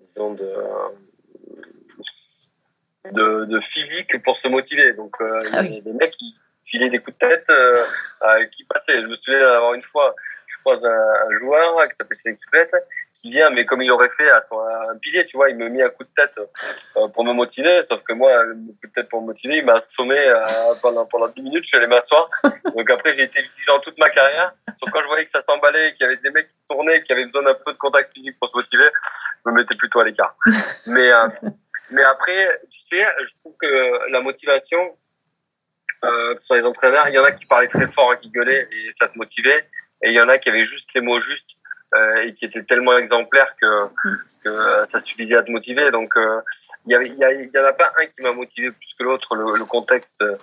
[0.00, 0.54] disons, de,
[3.12, 4.94] de, de physique pour se motiver.
[4.94, 5.82] Donc, euh, il y Ah a oui.
[5.82, 6.34] des mecs qui
[6.66, 7.84] filaient des coups de tête euh,
[8.22, 9.00] euh, qui passaient.
[9.00, 10.14] Je me souviens d'avoir une fois,
[10.46, 12.74] je croise un, un joueur qui s'appelle Soulette,
[13.20, 15.56] qui vient, mais comme il aurait fait à, son, à un pilier, tu vois, il
[15.56, 16.38] me mit un coup de tête
[16.96, 19.64] euh, pour me motiver, sauf que moi, le coup de tête pour me motiver, il
[19.64, 22.28] m'a assommé euh, pendant, pendant 10 minutes, je suis allé m'asseoir.
[22.76, 24.52] Donc après, j'ai été vigilant toute ma carrière.
[24.78, 27.12] Sauf quand je voyais que ça s'emballait, qu'il y avait des mecs qui tournaient, qui
[27.12, 28.88] avaient besoin d'un peu de contact physique pour se motiver,
[29.44, 30.36] je me mettais plutôt à l'écart.
[30.86, 31.28] Mais, euh,
[31.90, 34.96] mais après, tu sais, je trouve que la motivation,
[36.04, 38.68] euh, soit les entraîneurs, il y en a qui parlaient très fort et qui gueulaient
[38.70, 39.68] et ça te motivait.
[40.02, 41.56] Et il y en a qui avaient juste les mots justes
[41.94, 43.86] euh, et qui étaient tellement exemplaires que,
[44.42, 45.90] que euh, ça suffisait à te motiver.
[45.90, 46.40] Donc, euh,
[46.86, 49.04] il y avait- il y, y en a pas un qui m'a motivé plus que
[49.04, 49.34] l'autre.
[49.36, 50.36] Le, le contexte, euh,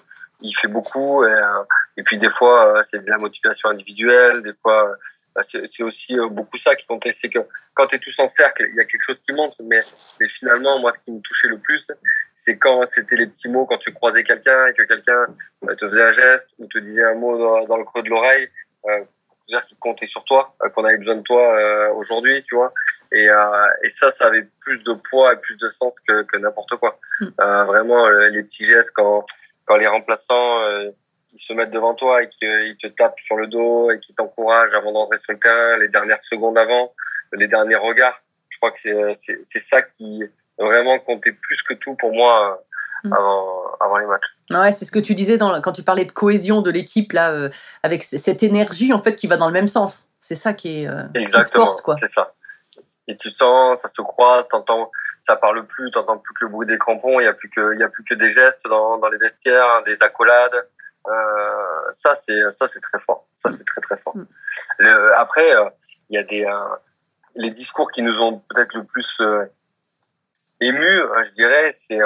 [0.43, 1.23] il fait beaucoup.
[1.25, 1.63] Et, euh,
[1.97, 4.43] et puis des fois, euh, c'est de la motivation individuelle.
[4.43, 7.11] Des fois, euh, c'est c'est aussi beaucoup ça qui comptait.
[7.11, 7.39] C'est que
[7.73, 9.55] quand tu es tous en cercle, il y a quelque chose qui monte.
[9.65, 9.81] Mais,
[10.19, 11.87] mais finalement, moi, ce qui me touchait le plus,
[12.33, 15.25] c'est quand c'était les petits mots, quand tu croisais quelqu'un et que quelqu'un
[15.77, 18.49] te faisait un geste ou te disait un mot dans, dans le creux de l'oreille.
[18.87, 22.55] Euh, pour dire qu'il comptait sur toi, qu'on avait besoin de toi euh, aujourd'hui, tu
[22.55, 22.73] vois.
[23.11, 26.37] Et, euh, et ça, ça avait plus de poids et plus de sens que, que
[26.37, 26.99] n'importe quoi.
[27.19, 27.25] Mm.
[27.39, 29.25] Euh, vraiment, les petits gestes quand,
[29.65, 30.89] quand les remplaçants euh,
[31.33, 34.73] ils se mettent devant toi et qu'ils te tapent sur le dos et qu'ils t'encouragent
[34.75, 36.93] avant d'entrer sur le terrain, les dernières secondes avant,
[37.31, 38.21] les derniers regards.
[38.49, 40.23] Je crois que c'est- c'est ça qui
[40.59, 42.55] vraiment comptait plus que tout pour moi euh,
[43.05, 43.13] Mm.
[43.13, 44.37] avant, avant les matchs.
[44.51, 47.31] Ouais, c'est ce que tu disais dans, quand tu parlais de cohésion de l'équipe, là,
[47.31, 47.49] euh,
[47.81, 50.05] avec cette énergie en fait qui va dans le même sens.
[50.21, 51.95] C'est ça qui est euh, qui te Exactement, porte, quoi.
[51.97, 52.33] c'est ça.
[53.07, 54.91] Et tu sens, ça se croise, t'entends,
[55.21, 57.73] ça parle plus, t'entends plus que le bruit des crampons, il y a plus que,
[57.73, 60.69] il y a plus que des gestes dans, dans les vestiaires, des accolades.
[61.05, 63.27] Euh, ça c'est, ça c'est très fort.
[63.33, 64.15] Ça c'est très très fort.
[64.15, 64.25] Mm.
[64.79, 65.69] Le- après, euh,
[66.09, 66.75] il y a des, euh,
[67.35, 69.45] les discours qui nous ont peut-être le plus euh,
[70.61, 71.99] émus, euh, je dirais, c'est,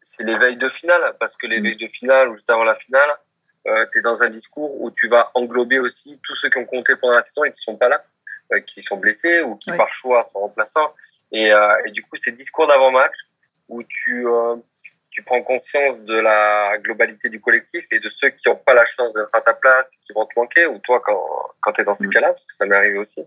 [0.00, 1.64] c'est les veilles de finale, parce que les Mm.
[1.64, 3.10] veilles de finale ou juste avant la finale,
[3.66, 6.66] euh, tu es dans un discours où tu vas englober aussi tous ceux qui ont
[6.66, 8.00] compté pendant la saison et qui sont pas là,
[8.66, 10.92] qui sont blessés ou qui par choix sont remplaçants.
[11.32, 13.16] Et, euh, et du coup, ces discours d'avant-match
[13.68, 14.56] où tu, euh,
[15.10, 18.84] tu prends conscience de la globalité du collectif et de ceux qui n'ont pas la
[18.84, 21.26] chance d'être à ta place, qui vont te manquer, ou toi quand,
[21.60, 22.10] quand tu es dans ces Mm.
[22.10, 23.26] cas-là, parce que ça m'est arrivé aussi.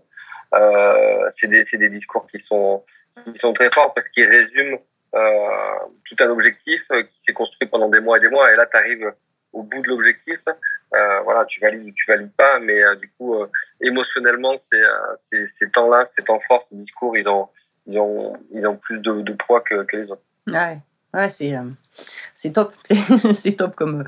[0.54, 2.82] Euh, c'est des, des discours qui sont,
[3.24, 4.78] qui sont très forts parce qu'ils résument
[5.14, 8.52] euh, tout un objectif euh, qui s'est construit pendant des mois et des mois.
[8.52, 9.12] Et là, tu arrives
[9.52, 10.40] au bout de l'objectif.
[10.94, 13.46] Euh, voilà, tu valides ou tu valides pas, mais euh, du coup, euh,
[13.80, 17.48] émotionnellement, c'est, ces temps-là, ces temps forts, ces discours, ils ont,
[17.86, 20.24] ils ont, ils ont plus de, de poids que, que les autres.
[20.48, 20.78] Ouais,
[21.14, 21.54] ouais c'est
[22.34, 22.72] c'est top.
[23.42, 24.04] C'est- top comme.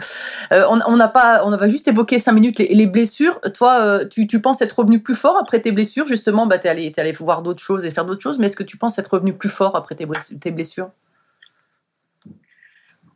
[0.51, 3.39] on on n'a pas, on va juste évoquer cinq minutes les, les blessures.
[3.55, 6.71] Toi, tu, tu penses être revenu plus fort après tes blessures Justement, bah, tu es
[6.71, 8.99] allé, t'es allé voir d'autres choses et faire d'autres choses, mais est-ce que tu penses
[8.99, 10.91] être revenu plus fort après tes, bless- tes blessures?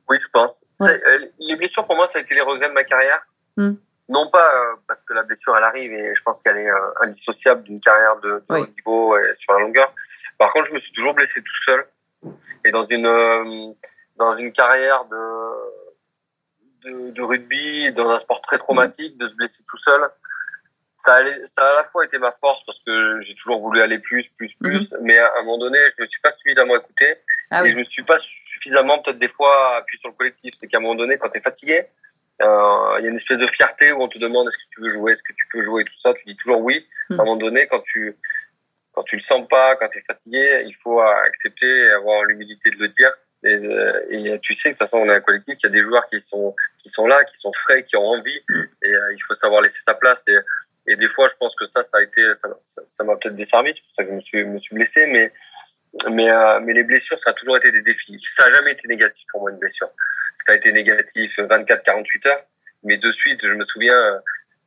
[0.09, 0.62] Oui, je pense.
[0.81, 1.01] Ouais.
[1.41, 3.27] Les blessures, pour moi, ça a été les regrets de ma carrière.
[3.57, 3.74] Hmm.
[4.09, 6.92] Non pas euh, parce que la blessure, elle arrive et je pense qu'elle est euh,
[7.00, 8.61] indissociable d'une carrière de, de Oui.
[8.61, 9.92] haut niveau et sur la longueur.
[10.38, 11.86] Par contre, je me suis toujours blessé tout seul.
[12.64, 13.72] Et dans une, euh,
[14.16, 15.16] dans une carrière de,
[16.84, 20.09] de, de rugby, dans un sport très traumatique, de se blesser tout seul,
[20.98, 23.80] ça, allait- ça a à la fois été ma force parce que j'ai toujours voulu
[23.80, 24.94] aller plus, plus, plus.
[25.02, 27.16] Mais à un moment donné, je me suis pas suffisamment écouté.
[27.50, 27.70] Ah et oui.
[27.72, 30.54] je me suis pas suffisamment peut-être des fois appuyé sur le collectif.
[30.59, 31.86] C'est qu'à un moment donné, quand tu es fatigué,
[32.43, 34.80] euh, il y a une espèce de fierté où on te demande est-ce que tu
[34.82, 36.12] veux jouer, est-ce que tu peux jouer, tout ça.
[36.14, 36.87] Tu dis toujours oui.
[37.11, 38.16] À un moment donné, quand tu
[38.93, 42.70] quand tu le sens pas, quand tu es fatigué, il faut accepter et avoir l'humilité
[42.70, 43.12] de le dire.
[43.43, 45.72] Et, euh, et tu sais que de toute façon, on est un collectif, qu'il y
[45.72, 48.62] a des joueurs qui sont qui sont là, qui sont frais, qui ont envie, Mm.
[48.82, 50.22] et euh, il faut savoir laisser sa place.
[50.28, 50.37] Et,
[50.89, 53.37] et des fois, je pense que ça, ça a été, ça ça- ça m'a peut-être
[53.37, 55.30] desservi, c'est pour ça que je me suis me suis blessé, mais
[56.11, 58.18] mais, euh, mais les blessures, ça a toujours été des défis.
[58.18, 59.90] Ça n'a jamais été négatif pour moi, une blessure.
[60.34, 62.44] Ça a été négatif 24-48 heures.
[62.84, 64.20] Mais de suite, je me souviens,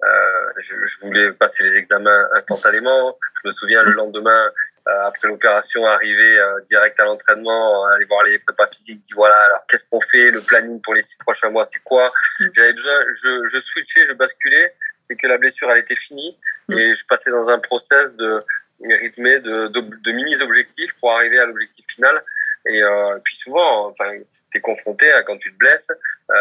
[0.04, 3.18] euh, je, je voulais passer les examens instantanément.
[3.42, 4.52] Je me souviens le lendemain,
[4.88, 9.36] euh, après l'opération, arriver euh, direct à l'entraînement, aller voir les prépas physiques, dire voilà,
[9.36, 12.14] alors qu'est-ce qu'on fait, le planning pour les six prochains mois, c'est quoi?
[12.54, 14.74] J'avais besoin, je, je switchais, je basculais.
[15.02, 16.38] C'est que la blessure, elle était finie.
[16.72, 18.44] Et je passais dans un process de
[18.82, 22.20] rythmé de, de, de mini-objectifs pour arriver à l'objectif final.
[22.68, 24.12] Et euh, puis souvent, enfin,
[24.52, 25.88] tu es confronté à quand tu te blesses,
[26.32, 26.36] euh,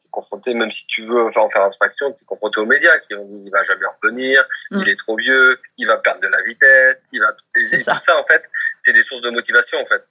[0.00, 2.66] tu es confronté, même si tu veux enfin, en faire abstraction, tu es confronté aux
[2.66, 4.82] médias qui vont dire il va jamais revenir, Mm.
[4.82, 7.28] il est trop vieux, il va perdre de la vitesse, il va.
[7.56, 7.92] Et, C'est et ça.
[7.94, 8.44] tout ça, en fait,
[8.80, 10.02] c'est des sources de motivation, en fait,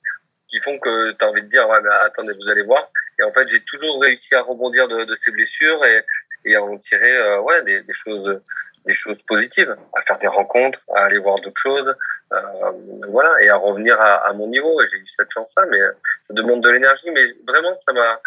[0.50, 2.90] qui font que tu as envie de dire ouais, mais attendez, vous allez voir.
[3.20, 6.04] Et en fait, j'ai toujours réussi à rebondir de, de ces blessures et,
[6.46, 8.42] et à en tirer euh, ouais, des, des choses
[8.86, 11.94] des choses positives, à faire des rencontres, à aller voir d'autres choses,
[12.34, 12.72] euh,
[13.08, 14.78] voilà, et à revenir à, à mon niveau.
[14.92, 15.80] J'ai eu cette chance-là, mais
[16.22, 17.10] ça demande de l'énergie.
[17.12, 18.20] Mais vraiment, ça m'a,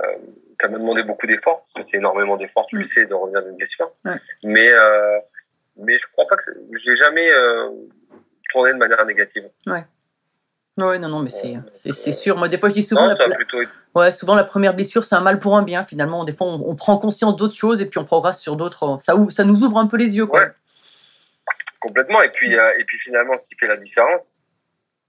[0.00, 0.16] euh,
[0.60, 3.42] ça m'a demandé beaucoup d'efforts, parce que c'est énormément d'efforts, tu le sais, de revenir
[3.42, 3.90] d'une blessure.
[4.04, 4.12] Ouais.
[4.44, 5.18] Mais, euh,
[5.76, 6.44] mais je crois pas que
[6.84, 7.70] j'ai jamais euh,
[8.50, 9.48] tourné de manière négative.
[9.66, 9.82] Ouais,
[10.76, 12.36] non, non, mais c'est c'est- sûr.
[12.36, 13.58] Moi, des fois, je dis souvent, Non, la, ça plutôt
[13.94, 15.84] ouais, souvent la première blessure, c'est un mal pour un bien.
[15.84, 18.98] Finalement, des fois, on, on prend conscience d'autres choses et puis on progresse sur d'autres.
[19.04, 20.40] Ça, ou- ça nous ouvre un peu les yeux, quoi.
[20.40, 20.50] Ouais.
[21.80, 22.22] Complètement.
[22.22, 24.36] Et puis, euh, et puis finalement, ce qui fait la différence,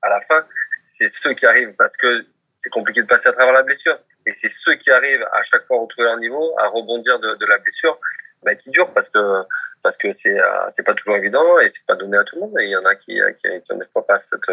[0.01, 0.45] à la fin,
[0.88, 2.26] c'est ceux qui arrivent parce que
[2.57, 3.97] c'est compliqué de passer à travers la blessure.
[4.26, 7.36] Et c'est ceux qui arrivent à chaque fois à retrouver leur niveau, à rebondir de,
[7.39, 7.97] de la blessure,
[8.44, 9.44] bah, qui durent parce que
[9.84, 12.42] parce que c'est euh, c'est pas toujours évident et c'est pas donné à tout le
[12.42, 12.60] monde.
[12.60, 14.52] Et il y en a qui qui, qui ont des fois pas cette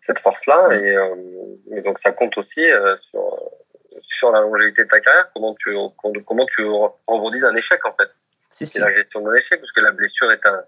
[0.00, 0.68] cette force-là.
[0.72, 1.14] Et, euh,
[1.76, 3.50] et donc ça compte aussi euh, sur
[4.00, 5.30] sur la longévité de ta carrière.
[5.34, 8.10] Comment tu comment tu rebondis d'un échec en fait.
[8.66, 10.62] C'est la gestion d'un échec parce que la blessure est un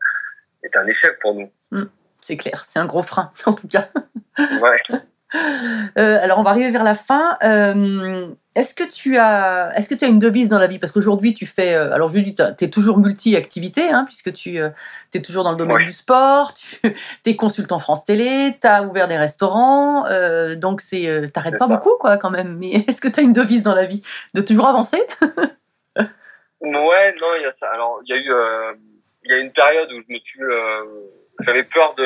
[0.63, 1.51] est un échec pour nous.
[2.23, 2.65] C'est clair.
[2.67, 3.91] C'est un gros frein, en tout cas.
[4.39, 4.79] Ouais.
[5.35, 7.37] Euh, alors, on va arriver vers la fin.
[7.43, 10.79] Euh, est-ce que tu as, est-ce que tu as une devise dans la vie?
[10.79, 14.59] Parce qu'aujourd'hui, tu fais, euh, alors je dis, tu es toujours multi-activité, hein, puisque tu
[14.59, 15.85] es toujours dans le domaine Ouais.
[15.85, 16.81] du sport, tu
[17.27, 20.05] es consultant France Télé, tu as ouvert des restaurants,
[20.57, 21.77] donc c'est, t'arrêtes pas ça.
[21.77, 22.57] beaucoup, quoi, quand même.
[22.59, 24.03] Mais est-ce que tu as une devise dans la vie?
[24.35, 25.03] De toujours avancer?
[26.61, 27.69] Ouais, non, il y a ça.
[27.73, 28.33] Alors, il y a eu,
[29.25, 30.41] il y a une période où je me suis,
[31.41, 32.05] j'avais peur de,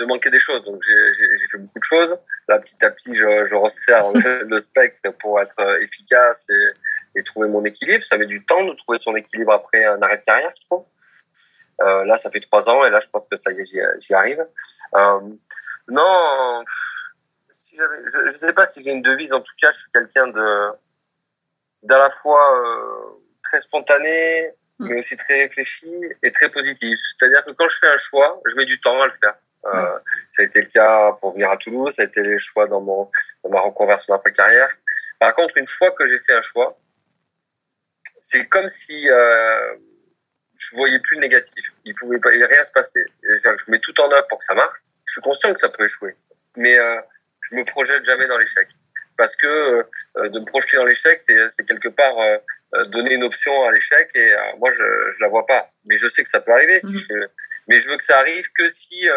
[0.00, 0.64] de manquer des choses.
[0.64, 2.16] Donc, j'ai, fait beaucoup de choses.
[2.48, 7.18] Là, petit à petit, je, je resserre le, le spectre pour être euh, efficace et,
[7.18, 8.02] et trouver mon équilibre.
[8.04, 10.84] Ça met du temps de trouver son équilibre après un arrêt de carrière, je trouve.
[11.82, 14.14] Euh, là, ça fait trois ans et là, je pense que ça y est, j'y,
[14.14, 14.42] arrive.
[14.96, 15.20] Euh,
[15.88, 16.62] non,
[17.50, 19.32] si je ne sais pas si j'ai une devise.
[19.32, 20.70] En tout cas, je suis quelqu'un de
[21.82, 25.90] d'à la fois euh, très spontané, mais aussi très réfléchi
[26.22, 26.98] et très positif.
[27.18, 29.36] C'est-à-dire que quand je fais un choix, je mets du temps à le faire.
[29.66, 29.98] Euh,
[30.32, 32.80] Ça a été le cas pour venir à Toulouse, ça a été les choix dans,
[32.80, 33.10] mon,
[33.44, 34.70] dans ma reconversion après carrière.
[35.18, 36.72] Par contre, une fois que j'ai fait un choix,
[38.20, 39.74] c'est comme si euh,
[40.56, 41.64] je voyais plus le négatif.
[41.84, 43.04] Il pouvait pas, il rien se passer.
[43.22, 44.78] Que je mets tout en œuvre pour que ça marche.
[45.04, 46.14] Je suis conscient que ça peut échouer,
[46.56, 47.00] mais euh,
[47.40, 48.68] je me projette jamais dans l'échec.
[49.16, 49.46] Parce que
[50.16, 52.38] euh, de me projeter dans l'échec, c'est quelque part euh,
[52.86, 55.68] donner une option à l'échec et euh, moi je je la vois pas.
[55.84, 56.80] Mais je sais que ça peut arriver.
[56.80, 57.26] Si je-
[57.68, 59.10] mais je veux que ça arrive que si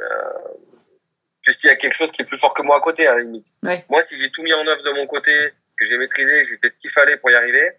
[0.00, 3.14] euh, euh, y a quelque chose qui est plus fort que moi à côté à
[3.14, 3.46] la limite.
[3.62, 3.84] Ouais.
[3.88, 5.32] Moi, si j'ai tout mis en œuvre de mon côté,
[5.76, 7.70] que j'ai maîtrisé, j'ai fait ce qu'il fallait pour y arriver,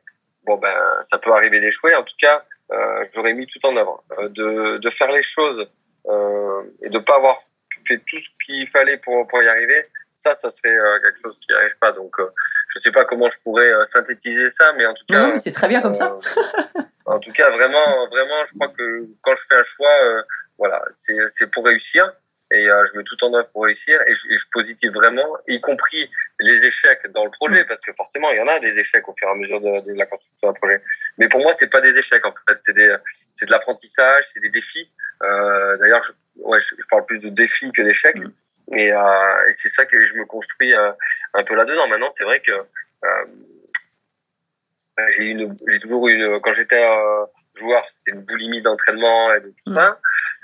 [0.46, 0.76] bon ben
[1.10, 1.94] ça peut arriver d'échouer.
[1.96, 5.70] En tout cas, euh, j'aurais mis tout en œuvre, Euh, de de faire les choses
[6.08, 7.38] euh, et de pas avoir
[7.88, 9.86] fait tout ce qu'il fallait pour pour y arriver.
[10.14, 11.94] Ça, ça serait quelque chose qui arrive pas.
[11.94, 12.14] Donc,
[12.74, 15.70] je sais pas comment je pourrais synthétiser ça, mais en tout cas, mais c'est très
[15.70, 16.14] bien comme ça.
[17.16, 20.22] En tout cas, vraiment, vraiment, je crois que quand je fais un choix, euh,
[20.58, 20.84] voilà,
[21.36, 22.12] c'est pour réussir.
[22.52, 25.38] Et euh, je mets tout en œuvre pour réussir et je, et je positive vraiment,
[25.48, 28.80] y compris les échecs dans le projet, parce que forcément, il y en a des
[28.80, 30.82] échecs au fur et à mesure de, de la construction d'un projet.
[31.20, 32.96] Mais pour moi, c'est pas des échecs en fait, c'est des,
[33.36, 34.92] c'est de l'apprentissage, c'est des défis.
[35.22, 38.18] Euh, D'ailleurs, je, ouais, je, je parle plus de défis que d'échecs.
[38.74, 40.92] Et, euh, et c'est ça que je me construis euh,
[41.36, 41.88] un peu là-dedans.
[41.88, 42.52] Maintenant, c'est vrai que
[45.10, 47.26] j'ai une, j'ai toujours eu une, quand j'étais euh,
[47.56, 49.76] joueur, c'était une boulimie d'entraînement et de tout Mm.
[49.76, 50.00] ça.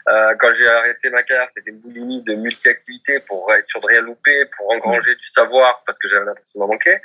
[0.08, 3.88] Euh, quand j'ai arrêté ma carrière, c'était une boulimie de multi-activité pour être sûr de
[3.88, 6.98] rien louper, pour engranger du savoir parce que j'avais l'impression d'en manquer.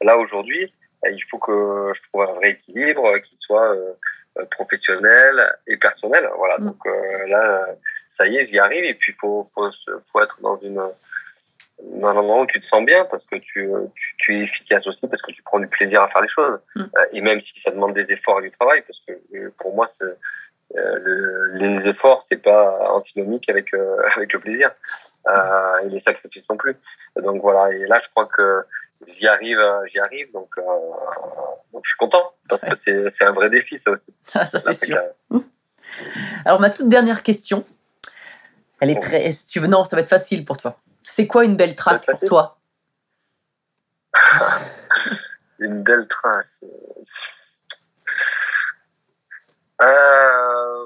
[0.00, 0.64] Là, aujourd'hui,
[1.04, 3.92] euh, il faut que je trouve un vrai équilibre euh, qui soit euh,
[4.38, 6.28] euh, professionnel et personnel.
[6.38, 6.58] Voilà.
[6.58, 6.64] Mm.
[6.66, 7.74] Donc euh, là, euh,
[8.08, 8.84] ça y est, j'y arrive.
[8.84, 9.68] Et puis, faut, faut,
[10.10, 10.82] faut être dans une
[11.82, 14.86] dans un endroit où tu te sens bien parce que tu, tu, tu es efficace
[14.86, 16.82] aussi parce que tu prends du plaisir à faire les choses Mm.
[16.82, 19.74] Euh, et même si ça demande des efforts et du travail parce que euh, pour
[19.74, 20.14] moi euh,
[20.74, 24.70] le, les efforts c'est pas antinomique avec euh, avec le plaisir
[25.28, 26.76] euh, et les sacrifices non plus
[27.16, 28.64] donc voilà et là je crois que
[29.06, 30.50] j'y arrive j'y arrive donc
[31.72, 34.86] donc je suis content parce que c'est un vrai défi ça aussi Ça, ça, c'est
[34.86, 34.94] sûr.
[34.94, 35.12] carrière.
[36.44, 37.64] Alors, ma toute dernière question,
[38.80, 39.34] elle est très.
[39.66, 40.78] non, ça va être facile pour toi.
[41.16, 42.58] C'est quoi une belle trace pour toi?
[45.58, 46.62] Une belle trace.
[49.80, 50.84] Euh,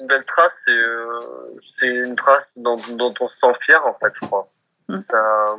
[0.00, 4.12] une belle trace, c'est euh, une trace dont, dont on se sent fier en fait,
[4.20, 4.50] je crois.
[4.98, 5.56] Ça,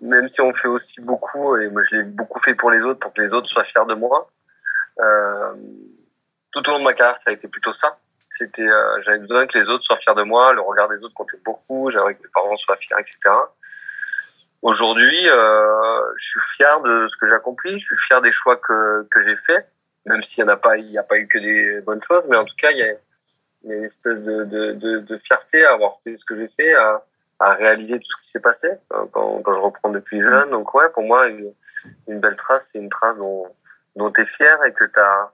[0.00, 3.00] même si on fait aussi beaucoup, et moi je l'ai beaucoup fait pour les autres,
[3.00, 4.30] pour que les autres soient fiers de moi.
[5.00, 5.54] Euh,
[6.50, 7.98] tout au long de ma carrière, ça a été plutôt ça.
[8.36, 11.14] C'était, euh, j'avais besoin que les autres soient fiers de moi, le regard des autres
[11.14, 13.18] comptait beaucoup, j'avais que mes parents soient fiers, etc.
[14.62, 18.56] Aujourd'hui, euh, je suis fier de ce que j'ai accompli, je suis fier des choix
[18.56, 19.68] que, que j'ai faits,
[20.06, 22.24] même s'il y en a pas, il n'y a pas eu que des bonnes choses,
[22.28, 22.96] mais en tout cas, il y a, y
[23.64, 27.04] une espèce de, de, de, de fierté à avoir fait ce que j'ai fait, à,
[27.38, 30.50] à réaliser tout ce qui s'est passé euh, quand, quand je reprends depuis jeune.
[30.50, 31.52] Donc ouais, pour moi, une,
[32.08, 33.46] une belle trace, c'est une trace dont,
[33.96, 35.30] dont tu es fier et que tu as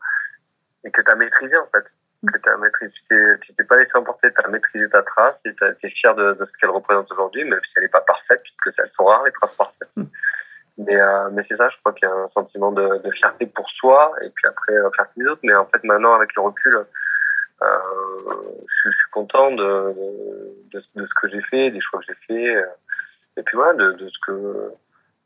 [0.84, 1.84] et que tu as maîtrisé en fait.
[2.27, 5.55] Que t'as maîtrisé, tu t'es, tu pas laissé emporter, tu as maîtrisé ta trace et
[5.55, 8.43] tu es fier de, de ce qu'elle représente aujourd'hui, même si elle n'est pas parfaite,
[8.43, 9.95] puisque elles sont rares les traces parfaites.
[10.77, 13.47] Mais, euh, mais c'est ça, je crois qu'il y a un sentiment de, de fierté
[13.47, 15.41] pour soi et puis après euh, fierté des autres.
[15.45, 16.75] Mais en fait, maintenant, avec le recul,
[17.62, 17.79] euh,
[18.66, 19.95] je, suis- je suis content de,
[20.73, 22.66] de, de ce que j'ai fait, des choix que j'ai fait, euh,
[23.37, 24.73] et puis voilà, de, de ce que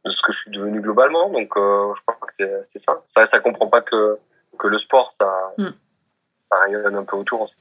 [0.04, 1.30] de ce que je suis devenu globalement.
[1.30, 2.92] Donc, euh, je crois que c'est, c'est ça.
[3.06, 4.14] Ça, ça comprend pas que
[4.58, 5.70] que le sport, ça, Mm.
[6.54, 7.56] Ça rayonne un peu autour aussi.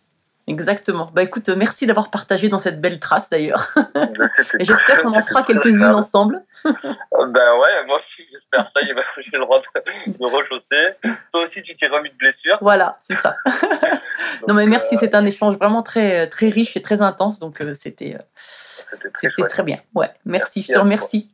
[0.45, 1.09] Exactement.
[1.13, 3.73] Bah écoute, euh, merci d'avoir partagé dans cette belle trace d'ailleurs.
[4.59, 6.39] Et j'espère qu'on en fera quelques-unes ensemble.
[6.65, 8.79] Ben ouais, moi aussi j'espère ça.
[8.83, 10.95] Il va j'ai le droit de, de rechausser.
[11.31, 12.57] Toi aussi tu t'es remis de blessure.
[12.61, 13.35] Voilà, c'est ça.
[14.47, 17.59] non mais merci, euh, c'est un échange vraiment très, très riche et très intense, donc
[17.59, 18.23] euh, c'était euh,
[18.81, 19.51] C'était très c'était chouette.
[19.51, 19.79] très bien.
[19.93, 21.31] Ouais, merci, Merci je te remercie.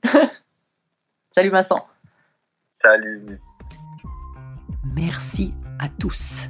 [1.36, 1.88] Salut Vincent.
[2.72, 3.28] Salut.
[4.96, 6.50] Merci à tous,